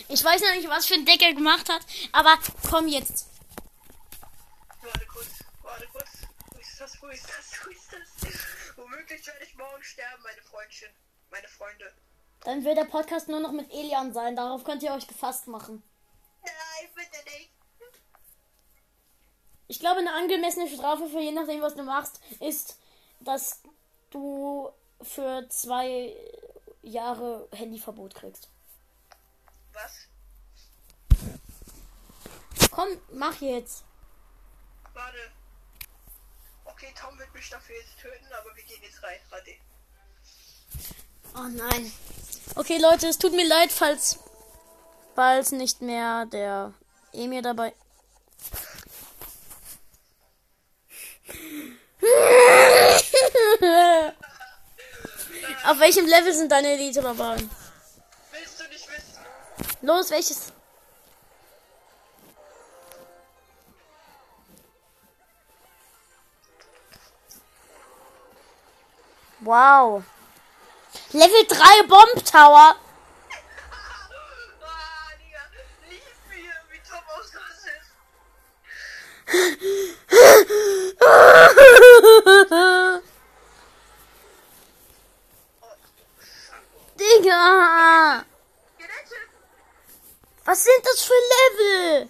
Ich 0.09 0.23
weiß 0.23 0.39
noch 0.41 0.55
nicht, 0.55 0.69
was 0.69 0.85
für 0.85 0.93
ein 0.93 1.05
Deck 1.05 1.21
er 1.21 1.33
gemacht 1.33 1.67
hat, 1.67 1.81
aber 2.13 2.37
komm 2.69 2.87
jetzt. 2.87 3.27
Warte 4.81 5.05
kurz, 5.05 5.27
warte 5.61 5.85
kurz. 5.87 6.07
Wo 6.53 6.59
ist 6.77 6.93
das? 6.93 7.01
Wo 7.01 7.07
ist 7.07 7.27
das? 7.27 7.65
Wo 7.65 7.69
ist 7.71 7.93
das? 7.93 8.77
Womöglich 8.77 9.25
werde 9.25 9.43
ich 9.43 9.55
morgen 9.55 9.83
sterben, 9.83 10.21
meine 10.21 10.41
Freundchen. 10.41 10.89
Meine 11.31 11.47
Freunde. 11.47 11.91
Dann 12.41 12.63
wird 12.63 12.77
der 12.77 12.85
Podcast 12.85 13.27
nur 13.27 13.39
noch 13.39 13.51
mit 13.51 13.71
Elian 13.71 14.13
sein. 14.13 14.35
Darauf 14.35 14.63
könnt 14.63 14.83
ihr 14.83 14.93
euch 14.93 15.07
gefasst 15.07 15.47
machen. 15.47 15.81
Nein, 16.43 16.89
bitte 16.93 17.23
nicht. 17.25 17.51
Ich 19.67 19.79
glaube, 19.79 19.99
eine 19.99 20.13
angemessene 20.13 20.69
Strafe 20.69 21.09
für 21.09 21.19
je 21.19 21.31
nachdem, 21.31 21.61
was 21.61 21.75
du 21.75 21.83
machst, 21.83 22.21
ist, 22.39 22.77
dass 23.19 23.61
du 24.11 24.71
für 25.01 25.49
zwei 25.49 26.15
Jahre 26.83 27.49
Handyverbot 27.53 28.13
kriegst. 28.13 28.49
Was? 29.73 30.07
Komm, 32.71 32.89
mach 33.11 33.41
jetzt. 33.41 33.83
Warte. 34.93 35.36
Okay, 36.77 36.93
Tom 36.99 37.17
wird 37.17 37.33
mich 37.33 37.49
dafür 37.49 37.75
jetzt 37.75 37.97
töten, 37.99 38.27
aber 38.39 38.55
wir 38.55 38.63
gehen 38.63 38.83
jetzt 38.83 39.01
rein. 39.01 39.19
Warte. 39.31 39.49
Oh 41.35 41.47
nein. 41.49 41.91
Okay, 42.53 42.77
Leute, 42.77 43.07
es 43.07 43.17
tut 43.17 43.33
mir 43.33 43.47
leid, 43.47 43.71
falls 43.71 44.19
falls 45.15 45.51
nicht 45.51 45.81
mehr 45.81 46.27
der 46.27 46.75
Emir 47.13 47.41
dabei. 47.41 47.73
Auf 55.65 55.79
welchem 55.79 56.05
Level 56.05 56.31
sind 56.31 56.51
deine 56.51 56.73
Elite-Barbaren? 56.73 57.49
Willst 58.31 58.59
du 58.59 58.67
nicht 58.67 58.87
wissen? 58.87 59.25
Los, 59.81 60.11
welches? 60.11 60.53
Wow. 69.47 70.03
Level 71.13 71.47
3 71.47 71.83
Bomb 71.87 72.25
Tower. 72.25 72.75
Digga. 86.99 88.25
Was 90.43 90.63
sind 90.63 90.85
das 90.85 91.03
für 91.03 91.13
Level? 91.13 92.09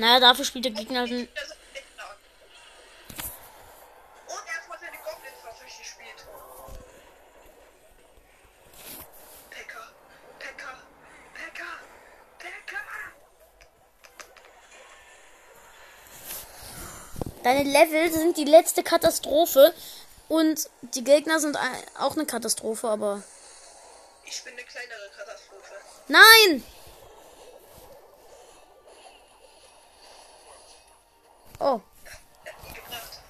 Naja, 0.00 0.18
dafür 0.18 0.46
spielt 0.46 0.64
der 0.64 0.72
Gegner 0.72 1.00
halt 1.00 1.10
ein 1.10 1.28
Das 1.34 1.44
ist 1.44 1.56
echt 1.74 1.84
stark. 1.92 2.16
Und 4.26 4.48
erstmal 4.56 4.78
seine 4.78 4.96
Goblins 4.96 5.36
was 5.44 5.58
durchgespielt. 5.58 6.24
Pekka. 9.50 9.92
Pekka. 10.38 10.72
Pekka. 11.34 11.66
Pekka. 12.38 12.78
Deine 17.42 17.62
Level 17.62 18.12
sind 18.12 18.36
die 18.36 18.44
letzte 18.44 18.82
Katastrophe 18.82 19.72
und 20.28 20.68
die 20.94 21.02
Gegner 21.04 21.40
sind 21.40 21.56
auch 21.98 22.14
eine 22.14 22.26
Katastrophe, 22.26 22.88
aber 22.88 23.22
Ich 24.24 24.42
bin 24.44 24.52
eine 24.52 24.62
kleinere 24.62 25.08
Katastrophe. 25.16 25.74
nein! 26.08 26.64
Oh, 31.58 31.80
Er 32.44 32.52
hat 32.52 32.68
nie 32.68 32.74
gebracht. 32.74 33.20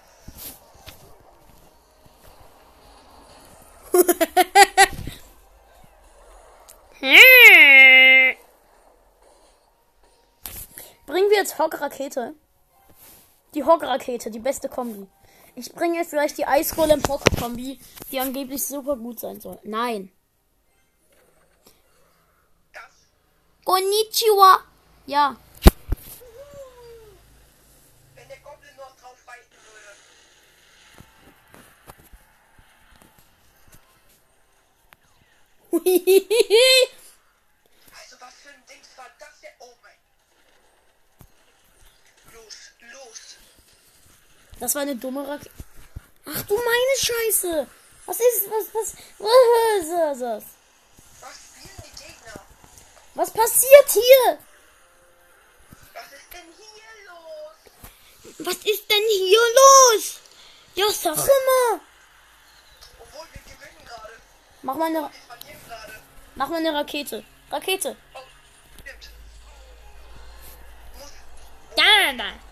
bringen 11.07 11.31
wir 11.31 11.39
jetzt 11.39 11.59
Hog-Rakete? 11.59 12.35
Die 13.61 13.67
Hog-Rakete, 13.67 14.31
die 14.31 14.39
beste 14.39 14.71
Kombi. 14.71 15.07
Ich 15.55 15.71
bringe 15.75 15.99
jetzt 15.99 16.09
vielleicht 16.09 16.39
die 16.39 16.47
Eisgolem 16.47 17.03
Hog-Kombi, 17.07 17.79
die 18.11 18.19
angeblich 18.19 18.65
super 18.65 18.97
gut 18.97 19.21
sein 19.21 19.39
soll. 19.39 19.59
Nein. 19.65 20.11
Konnichiwa. 23.63 24.61
Ja. 25.05 25.37
Wenn 28.15 28.29
der 28.29 28.39
Goblin 28.39 28.75
noch 28.79 28.97
drauf 28.97 29.19
reiten 29.27 29.55
würde. 29.69 29.93
Also 37.93 38.17
was 38.21 38.35
für 38.37 38.49
ein 38.49 38.65
Dings 38.67 38.89
war 38.97 39.11
das 39.19 39.43
ja? 39.43 39.51
Oh 39.59 39.75
mein. 39.83 39.99
Los, 42.33 42.71
los. 42.95 43.37
Das 44.71 44.77
war 44.77 44.83
eine 44.83 44.95
dumme 44.95 45.27
Rakete. 45.27 45.51
Ach 46.27 46.43
du 46.43 46.55
meine 46.55 46.97
Scheiße. 46.97 47.67
Was 48.07 48.21
ist, 48.21 48.49
was, 48.49 48.67
was, 48.73 48.95
was 49.19 49.83
ist 49.83 50.23
das? 50.23 50.45
Was 51.21 51.35
spielen 51.35 51.75
die 51.85 52.05
Gegner? 52.05 52.41
Was 53.17 53.33
passiert 53.33 53.91
hier? 53.91 54.39
Was 55.93 56.05
ist 56.13 56.33
denn 56.33 56.47
hier 56.57 57.09
los? 57.09 58.47
Was 58.47 58.57
ist 58.59 58.89
denn 58.89 59.03
hier 59.09 59.41
los? 59.59 60.21
Ja, 60.77 60.89
sag 60.93 61.17
mal. 61.17 61.81
Obwohl 63.01 63.27
wir 63.33 63.43
gewinnen 63.43 63.85
gerade. 63.85 64.13
Mach 64.63 64.77
mal 64.77 64.87
eine, 64.87 65.11
mach 66.37 66.49
mal 66.49 66.59
eine 66.59 66.75
Rakete. 66.75 67.25
Rakete. 67.51 67.97
Oh, 68.15 68.19
stimmt. 68.83 69.11
Muss 70.97 71.11
Da, 71.77 72.13
da. 72.13 72.19
da. 72.19 72.50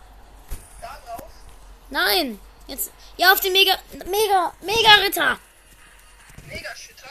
Nein. 1.91 2.41
Jetzt, 2.67 2.93
ja, 3.17 3.33
auf 3.33 3.41
den 3.41 3.53
Mega, 3.53 3.79
Mega, 4.07 4.53
Mega 4.61 4.95
Ritter. 5.03 5.39
Mega 6.47 6.77
Schütter. 6.77 7.09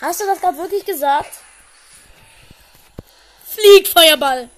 Hast 0.00 0.20
du 0.20 0.26
das 0.26 0.40
gerade 0.40 0.58
wirklich 0.58 0.84
gesagt? 0.84 1.32
Flieg, 3.44 3.88
Feuerball. 3.88 4.48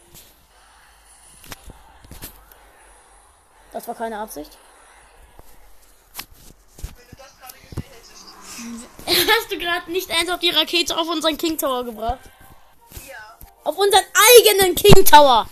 Das 3.73 3.89
war 3.89 3.95
keine 3.95 4.19
Absicht. 4.19 4.57
Wenn 6.97 7.09
du 7.11 7.17
das 7.17 7.37
gerade 7.41 7.55
gesehen 7.59 7.91
hättest. 9.07 9.29
Hast 9.41 9.51
du 9.51 9.59
gerade 9.59 9.91
nicht 9.91 10.11
eins 10.11 10.31
auf 10.31 10.39
die 10.39 10.51
Rakete 10.51 10.97
auf 10.97 11.09
unseren 11.09 11.37
King 11.37 11.59
Tower 11.59 11.85
gebracht? 11.85 12.21
Ja. 13.09 13.39
Auf 13.65 13.77
unseren 13.77 14.05
eigenen 14.15 14.77
King 14.77 15.05
Tower. 15.05 15.49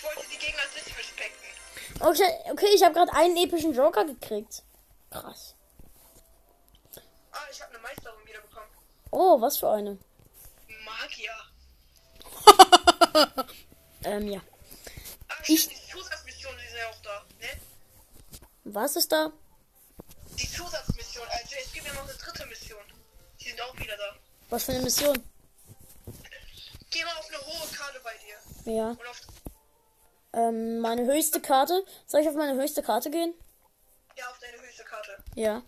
Ich 0.00 0.06
wollte 0.06 0.30
die 0.30 0.38
Gegner 0.38 0.62
nicht 0.74 0.98
respekten. 0.98 1.46
Okay, 2.00 2.50
okay 2.52 2.66
ich 2.74 2.82
habe 2.82 2.94
gerade 2.94 3.12
einen 3.12 3.36
epischen 3.36 3.74
Joker 3.74 4.04
gekriegt. 4.06 4.62
Krass. 5.10 5.54
Ah, 7.32 7.38
ich 7.50 7.60
habe 7.60 7.74
eine 7.74 7.82
Meisterung 7.82 8.26
wieder 8.26 8.40
bekommen. 8.40 8.70
Oh, 9.10 9.38
was 9.42 9.58
für 9.58 9.70
eine. 9.70 9.98
Magier. 10.86 11.32
ähm, 14.04 14.28
ja. 14.28 14.40
Ah, 15.28 15.34
Ich- 15.46 15.68
die 15.68 15.90
Zusatzmissionen 15.92 16.58
die 16.60 16.66
sind 16.68 16.78
ja 16.78 16.88
auch 16.88 17.02
da, 17.02 17.24
ne? 17.40 17.60
Was 18.64 18.96
ist 18.96 19.12
da? 19.12 19.30
Die 20.38 20.50
Zusatzmission. 20.50 21.26
Also 21.28 21.56
es 21.62 21.72
gibt 21.72 21.86
ja 21.86 21.92
noch 21.92 22.04
eine 22.08 22.14
dritte 22.14 22.46
Mission. 22.46 22.82
Die 23.40 23.48
sind 23.50 23.60
auch 23.60 23.76
wieder 23.76 23.96
da. 23.98 24.16
Was 24.48 24.64
für 24.64 24.72
eine 24.72 24.82
Mission? 24.82 25.22
Geh 26.90 27.04
mal 27.04 27.16
auf 27.18 27.28
eine 27.28 27.38
hohe 27.38 27.68
Karte 27.76 28.00
bei 28.02 28.14
dir. 28.16 28.72
Ja. 28.72 28.90
Und 28.92 29.06
auf. 29.06 29.20
Ähm, 30.32 30.80
meine 30.80 31.04
höchste 31.06 31.40
Karte. 31.40 31.84
Soll 32.06 32.20
ich 32.20 32.28
auf 32.28 32.34
meine 32.34 32.60
höchste 32.60 32.82
Karte 32.82 33.10
gehen? 33.10 33.34
Ja, 34.16 34.28
auf 34.30 34.38
deine 34.38 34.60
höchste 34.60 34.84
Karte. 34.84 35.22
Ja. 35.34 35.62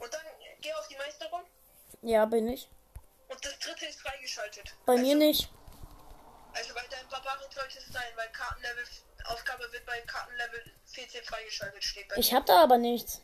Und 0.00 0.14
dann 0.14 0.20
geh 0.60 0.72
auf 0.74 0.88
die 0.88 0.96
Meisterung. 0.96 1.42
Ja, 2.02 2.24
bin 2.24 2.48
ich. 2.48 2.68
Und 3.28 3.44
das 3.44 3.58
dritte 3.58 3.86
ist 3.86 4.00
freigeschaltet. 4.00 4.74
Bei 4.86 4.92
also, 4.92 5.04
mir 5.04 5.14
nicht. 5.16 5.50
Also 6.52 6.72
bei 6.74 6.86
deinem 6.86 7.08
Barbaren 7.08 7.50
sollte 7.52 7.78
es 7.78 7.86
sein, 7.92 8.12
weil 8.16 8.28
Kartenlevel. 8.28 8.84
Aufgabe 9.26 9.72
wird 9.72 9.86
bei 9.86 9.98
Kartenlevel 10.02 10.70
14 10.86 11.24
freigeschaltet 11.24 11.82
steht. 11.82 12.08
Bei 12.08 12.16
Ich 12.16 12.34
hab 12.34 12.44
da 12.46 12.62
aber 12.62 12.76
nichts. 12.76 13.22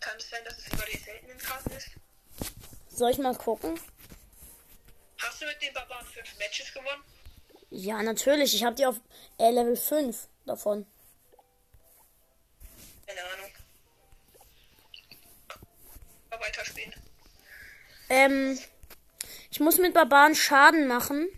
Kann 0.00 0.16
es 0.18 0.28
sein, 0.28 0.44
dass 0.44 0.58
es 0.58 0.66
über 0.66 0.84
die 0.84 0.98
seltenen 0.98 1.38
Karten 1.38 1.70
ist? 1.70 1.88
Soll 2.88 3.10
ich 3.10 3.18
mal 3.18 3.34
gucken? 3.34 3.80
Hast 5.18 5.40
du 5.40 5.46
mit 5.46 5.60
den 5.62 5.72
Barbaren 5.72 6.06
5 6.06 6.38
Matches 6.38 6.72
gewonnen? 6.72 7.02
Ja, 7.76 8.04
natürlich. 8.04 8.54
Ich 8.54 8.62
hab 8.62 8.76
die 8.76 8.86
auf 8.86 9.00
äh, 9.36 9.50
Level 9.50 9.76
5 9.76 10.28
davon. 10.46 10.86
Keine 13.04 13.20
Ahnung. 13.20 13.50
Mal 16.30 16.40
weiterspielen. 16.40 16.94
Ähm, 18.08 18.60
ich 19.50 19.58
muss 19.58 19.78
mit 19.78 19.92
Barbaren 19.92 20.36
Schaden 20.36 20.86
machen. 20.86 21.28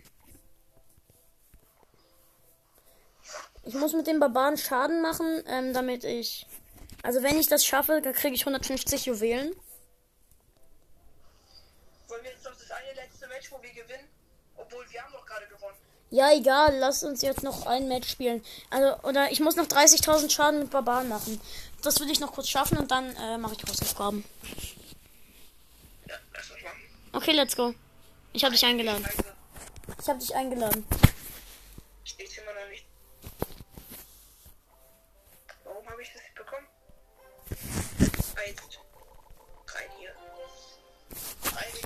Ich 3.63 3.73
muss 3.73 3.93
mit 3.93 4.05
den 4.05 4.19
Barbaren 4.19 4.57
Schaden 4.57 5.01
machen, 5.01 5.43
ähm, 5.47 5.73
damit 5.73 6.03
ich. 6.03 6.45
Also 7.01 7.23
wenn 7.23 7.39
ich 7.39 7.47
das 7.47 7.65
schaffe, 7.65 7.99
dann 7.99 8.13
kriege 8.13 8.35
ich 8.35 8.41
150 8.41 9.07
Juwelen. 9.07 9.55
Wollen 12.07 12.23
wir 12.23 12.31
jetzt 12.31 12.43
noch 12.43 12.55
das 12.55 12.69
eine 12.69 12.93
letzte 12.93 13.27
Match, 13.27 13.51
wo 13.51 13.59
wir 13.59 13.71
gewinnen? 13.71 14.07
Obwohl 14.55 14.85
wir 14.91 15.01
haben 15.01 15.13
doch 15.13 15.25
gerade 15.25 15.47
gewonnen. 15.47 15.86
Ja, 16.09 16.31
egal, 16.31 16.77
lass 16.77 17.03
uns 17.03 17.21
jetzt 17.21 17.43
noch 17.43 17.65
ein 17.65 17.89
Match 17.89 18.09
spielen. 18.09 18.41
Also, 18.69 18.95
oder 19.03 19.29
ich 19.29 19.41
muss 19.41 19.57
noch 19.57 19.65
30.000 19.65 20.29
Schaden 20.31 20.59
mit 20.59 20.69
Barbaren 20.69 21.09
machen. 21.09 21.41
Das 21.81 21.99
will 21.99 22.09
ich 22.09 22.21
noch 22.21 22.31
kurz 22.31 22.47
schaffen 22.47 22.77
und 22.77 22.91
dann 22.91 23.13
äh, 23.17 23.37
mache 23.37 23.55
ich 23.55 23.69
Hausaufgaben. 23.69 24.23
Ja, 26.07 26.15
lass 26.33 26.49
uns 26.49 26.63
machen. 26.63 26.77
Okay, 27.11 27.31
let's 27.33 27.55
go. 27.55 27.73
Ich 28.31 28.43
habe 28.43 28.53
dich 28.53 28.65
eingeladen. 28.65 29.05
Ich 29.99 30.07
habe 30.07 30.19
dich 30.19 30.33
eingeladen. 30.33 30.85
steht 32.05 32.37
immer 32.37 32.53
noch 32.53 32.69
nicht. 32.69 32.85
Warum 35.65 35.89
habe 35.89 36.01
ich 36.01 36.07
das 36.13 36.21
nicht 36.21 36.35
bekommen? 36.35 36.67
Eins. 38.35 38.61
Rein 39.75 39.89
hier. 39.99 40.15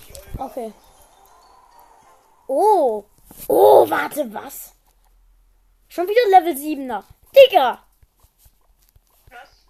Die 0.05 0.39
Euro. 0.39 0.45
Okay. 0.45 0.73
Oh. 2.47 3.05
Oh, 3.47 3.89
warte, 3.89 4.33
was? 4.33 4.73
Schon 5.89 6.07
wieder 6.07 6.39
Level 6.39 6.55
7er. 6.55 7.03
Digga! 7.35 7.83
Was? 9.29 9.65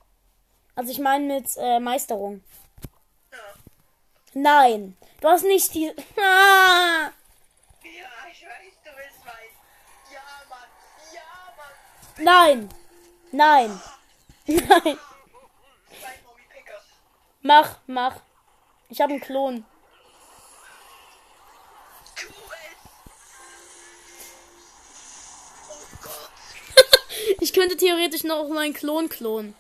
Also 0.76 0.92
ich 0.92 1.00
meine 1.00 1.26
mit 1.26 1.50
äh, 1.58 1.80
Meisterung. 1.80 2.44
Ja. 3.32 3.38
Nein. 4.34 4.98
Du 5.20 5.28
hast 5.28 5.44
nicht 5.44 5.74
die. 5.74 5.92
Ah. 6.18 7.12
Ja, 7.84 8.10
ich 8.32 8.44
weiß, 8.44 8.74
du 8.84 8.90
willst 8.96 9.26
meinen. 9.26 9.56
Ja, 10.12 10.22
Mann. 10.50 10.70
Ja, 11.14 11.22
Mann. 11.58 12.24
Nein. 12.24 12.70
Nein. 13.32 13.82
Nein. 14.48 15.00
Mommy 16.24 16.44
Pickers. 16.50 16.86
Mach, 17.42 17.78
mach. 17.88 18.16
Ich 18.90 19.02
habe 19.02 19.14
einen 19.14 19.22
Klon. 19.22 19.66
Ich 27.42 27.54
könnte 27.54 27.76
theoretisch 27.76 28.24
noch 28.24 28.48
meinen 28.50 28.74
Klon 28.76 29.10
klonen. 29.10 29.56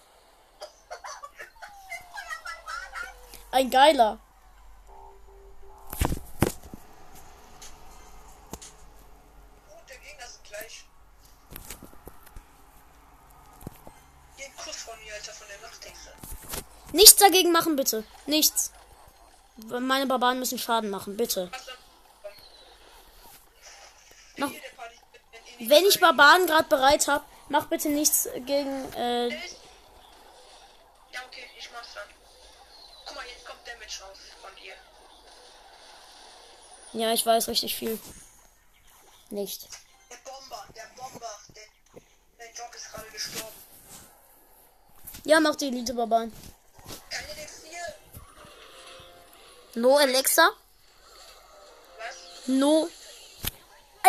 Ein 3.51 3.71
geiler. 3.71 4.19
Und 9.69 9.89
der 9.89 9.97
Gegner 9.97 10.25
ist 10.25 10.43
gleich. 10.43 10.86
Geh 14.38 14.43
einen 14.45 14.55
Kuss 14.57 14.75
von 14.75 14.93
mir, 15.03 15.13
Alter, 15.15 15.34
von 15.34 15.47
der 15.47 15.67
Nachthexe. 15.69 16.09
Nichts 16.93 17.15
dagegen 17.19 17.51
machen, 17.51 17.75
bitte. 17.75 18.03
Nichts. 18.27 18.71
Meine 19.57 20.05
Barbaren 20.05 20.39
müssen 20.39 20.59
Schaden 20.59 20.89
machen, 20.91 21.17
bitte. 21.17 21.51
Noch- 24.38 24.51
Wenn 25.59 25.86
ich. 25.86 25.99
Barbaren 25.99 26.45
gerade 26.47 26.69
bereit 26.69 27.07
habe, 27.07 27.25
mach 27.52 27.66
bitte 27.68 27.89
nichts 27.89 28.28
gegen. 28.45 28.93
Äh, 28.93 29.28
Ja, 31.14 31.20
okay, 31.28 31.45
ich 31.60 31.70
mach's 31.74 31.93
dann. 31.93 32.08
Guck 33.06 33.16
mal, 33.16 33.26
jetzt 33.28 33.45
kommt 33.45 33.60
Damage 33.68 34.04
raus 34.04 34.18
von 34.41 34.56
dir. 34.56 34.74
ja, 36.93 37.14
ich 37.14 37.26
weiß 37.26 37.47
richtig 37.49 37.76
viel. 37.76 37.99
Nicht. 39.30 39.68
Der 40.10 40.18
Bomber, 40.30 40.66
der 40.76 40.88
Bomber, 41.02 41.39
der, 41.56 41.64
der 42.39 42.54
Job 42.54 42.74
ist 42.76 42.91
gerade 42.91 43.10
gestorben. 43.12 43.56
Ja, 45.26 45.39
mach 45.39 45.56
die 45.56 45.68
Elite-Barbaren. 45.68 46.34
Keine 47.10 47.30
Elixier. 47.32 47.95
No 49.76 49.97
Alexa? 49.97 50.49
Was? 51.97 52.47
No. 52.47 52.89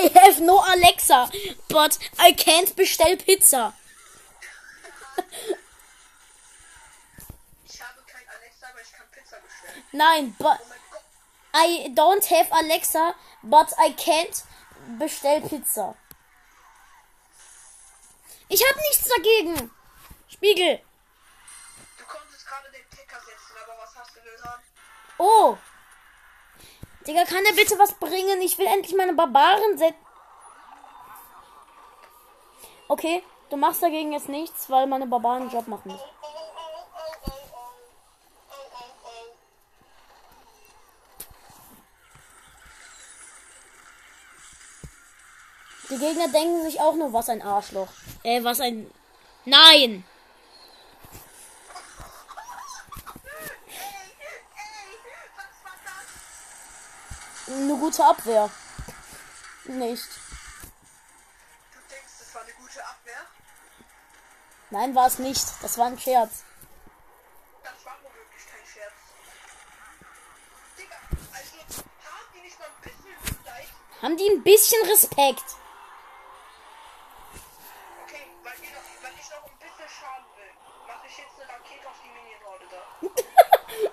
I 0.03 0.11
have 0.19 0.41
no 0.41 0.61
Alexa, 0.67 1.31
but 1.69 1.97
I 2.19 2.33
can't 2.33 2.75
bestell 2.75 3.17
Pizza. 3.17 3.73
Ich 7.65 7.81
habe 7.81 8.03
kein 8.07 8.27
Alexa, 8.29 8.67
aber 8.69 8.81
ich 8.81 8.93
kann 8.93 9.07
Pizza 9.13 9.37
bestellen. 9.37 9.85
Nein, 9.93 10.35
but 10.39 10.59
Oh 10.61 10.75
Gott. 10.91 11.03
I 11.55 11.93
don't 11.95 12.25
have 12.25 12.49
Alexa, 12.51 13.15
but 13.45 13.73
I 13.79 13.93
can't 13.93 14.43
bestell 14.99 15.41
Pizza. 15.41 15.95
Ich 18.49 18.63
hab 18.67 18.77
nichts 18.77 19.09
dagegen. 19.09 19.71
Spiegel. 20.29 20.81
Du 21.97 22.05
konntest 22.07 22.45
gerade 22.45 22.71
den 22.73 22.91
Ticker 22.91 23.21
setzen, 23.21 23.57
aber 23.63 23.81
was 23.81 23.95
hast 23.95 24.17
du 24.17 24.21
getan? 24.21 24.61
Oh. 25.19 25.57
Digga, 27.07 27.25
kann 27.25 27.45
der 27.45 27.55
bitte 27.55 27.79
was 27.79 27.95
bringen? 27.95 28.41
Ich 28.43 28.59
will 28.59 28.67
endlich 28.67 28.95
meine 28.97 29.13
Barbaren 29.13 29.77
setzen. 29.77 29.97
Okay, 32.89 33.23
du 33.51 33.57
machst 33.57 33.83
dagegen 33.83 34.13
jetzt 34.13 34.29
nichts, 34.29 34.69
weil 34.71 34.87
meine 34.87 35.07
Barbaren 35.07 35.43
einen 35.43 35.51
Job 35.51 35.67
machen 35.67 35.93
müssen. 35.93 36.05
Die 45.93 45.99
Gegner 45.99 46.29
denken 46.29 46.63
sich 46.63 46.81
auch 46.81 46.95
nur, 46.95 47.13
was 47.13 47.29
ein 47.29 47.43
Arschloch. 47.43 47.89
Äh, 48.23 48.43
was 48.43 48.61
ein. 48.61 48.91
Nein! 49.45 49.61
Ey, 49.71 49.93
ey, 54.55 55.29
was 55.37 55.65
war 55.65 55.77
das? 55.85 57.42
Eine 57.53 57.77
gute 57.77 58.03
Abwehr. 58.03 58.49
Nicht. 59.65 60.09
Du 61.75 61.79
denkst, 61.91 62.13
das 62.19 62.35
war 62.35 62.43
eine 62.43 62.53
gute 62.53 62.83
Abwehr? 62.83 63.27
Nein, 64.71 64.95
war 64.95 65.07
es 65.07 65.19
nicht. 65.19 65.45
Das 65.61 65.77
war 65.77 65.89
ein 65.89 65.99
Scherz. 65.99 66.45
Das 67.63 67.85
war 67.85 67.99
womöglich 68.03 68.47
kein 68.51 68.67
Scherz. 68.67 68.95
Digga, 70.79 70.97
also 71.31 71.57
haben 71.61 72.33
die 72.35 72.41
nicht 72.41 72.59
mal 72.59 72.69
ein 72.69 72.81
bisschen 72.81 73.17
Mitleid? 73.23 73.69
Haben 74.01 74.17
die 74.17 74.29
ein 74.31 74.43
bisschen 74.43 74.89
Respekt? 74.89 75.45
Okay, 78.07 78.29
weil, 78.43 78.55
ihr 78.63 78.71
noch, 78.71 79.03
weil 79.03 79.13
ich 79.21 79.29
noch 79.29 79.45
ein 79.45 79.59
bisschen 79.59 79.89
schaden 80.01 80.27
will, 80.39 80.53
mache 80.87 81.07
ich 81.07 81.19
jetzt 81.19 81.39
eine 81.39 81.49
Rakete 81.53 81.87
auf 81.87 82.01
die 82.03 82.09
Minion-Horde 82.09 82.67
da. 82.71 82.83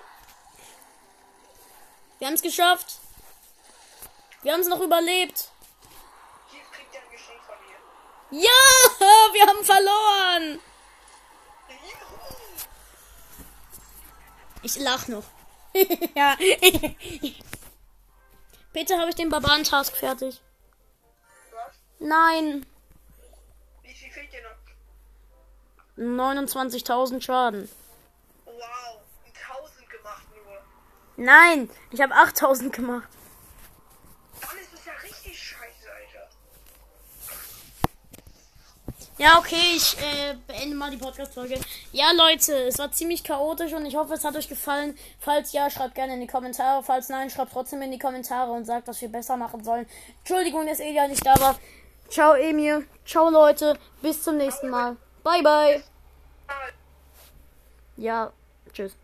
Wir 2.18 2.26
haben 2.26 2.34
es 2.34 2.42
geschafft. 2.42 3.00
Wir 4.42 4.52
haben 4.52 4.60
es 4.60 4.68
noch 4.68 4.80
überlebt. 4.80 5.50
Hier 6.50 6.62
kriegt 6.72 6.94
ihr 6.94 7.00
ein 7.00 7.10
Geschenk 7.10 7.40
von 7.44 7.56
mir. 7.66 8.42
Ja, 8.42 8.50
wir 9.32 9.46
haben 9.46 9.64
verloren. 9.64 10.60
Ich 14.62 14.76
lach 14.78 15.08
noch. 15.08 15.24
ja. 16.14 16.36
Bitte 18.72 18.98
habe 18.98 19.10
ich 19.10 19.16
den 19.16 19.30
Barbaren-Task 19.30 19.96
fertig. 19.96 20.40
Was? 21.50 21.76
Nein. 21.98 22.66
Wie 23.82 23.92
viel 23.94 24.10
fehlt 24.10 24.32
dir 24.32 24.42
noch? 24.42 24.50
29.000 26.00 27.20
Schaden. 27.20 27.70
Wow, 28.44 28.54
ein 29.24 29.32
1000 29.32 29.90
gemacht 29.90 30.24
nur. 30.34 30.62
Nein, 31.16 31.70
ich 31.90 32.00
habe 32.00 32.14
8.000 32.14 32.70
gemacht. 32.70 33.08
Dann 34.40 34.58
ist 34.58 34.72
es 34.72 34.84
ja 34.84 34.92
richtig 35.02 35.38
scheiße, 35.38 35.90
Alter. 35.92 36.28
Ja, 39.20 39.38
okay, 39.38 39.76
ich 39.76 39.98
äh, 39.98 40.34
beende 40.46 40.74
mal 40.74 40.90
die 40.90 40.96
Podcast-Folge. 40.96 41.60
Ja, 41.92 42.10
Leute, 42.12 42.54
es 42.68 42.78
war 42.78 42.90
ziemlich 42.90 43.22
chaotisch 43.22 43.74
und 43.74 43.84
ich 43.84 43.94
hoffe, 43.94 44.14
es 44.14 44.24
hat 44.24 44.34
euch 44.34 44.48
gefallen. 44.48 44.96
Falls 45.18 45.52
ja, 45.52 45.68
schreibt 45.68 45.94
gerne 45.94 46.14
in 46.14 46.22
die 46.22 46.26
Kommentare. 46.26 46.82
Falls 46.82 47.10
nein, 47.10 47.28
schreibt 47.28 47.52
trotzdem 47.52 47.82
in 47.82 47.90
die 47.90 47.98
Kommentare 47.98 48.50
und 48.50 48.64
sagt, 48.64 48.88
was 48.88 48.98
wir 49.02 49.10
besser 49.10 49.36
machen 49.36 49.62
sollen. 49.62 49.86
Entschuldigung, 50.20 50.66
dass 50.66 50.80
Elia 50.80 51.06
nicht 51.06 51.26
da 51.26 51.38
war. 51.38 51.58
Ciao, 52.08 52.32
Emil. 52.32 52.86
Ciao, 53.04 53.28
Leute. 53.28 53.78
Bis 54.00 54.22
zum 54.22 54.38
nächsten 54.38 54.70
Mal. 54.70 54.96
Bye, 55.22 55.42
bye. 55.42 55.82
Ja, 57.98 58.32
tschüss. 58.72 58.96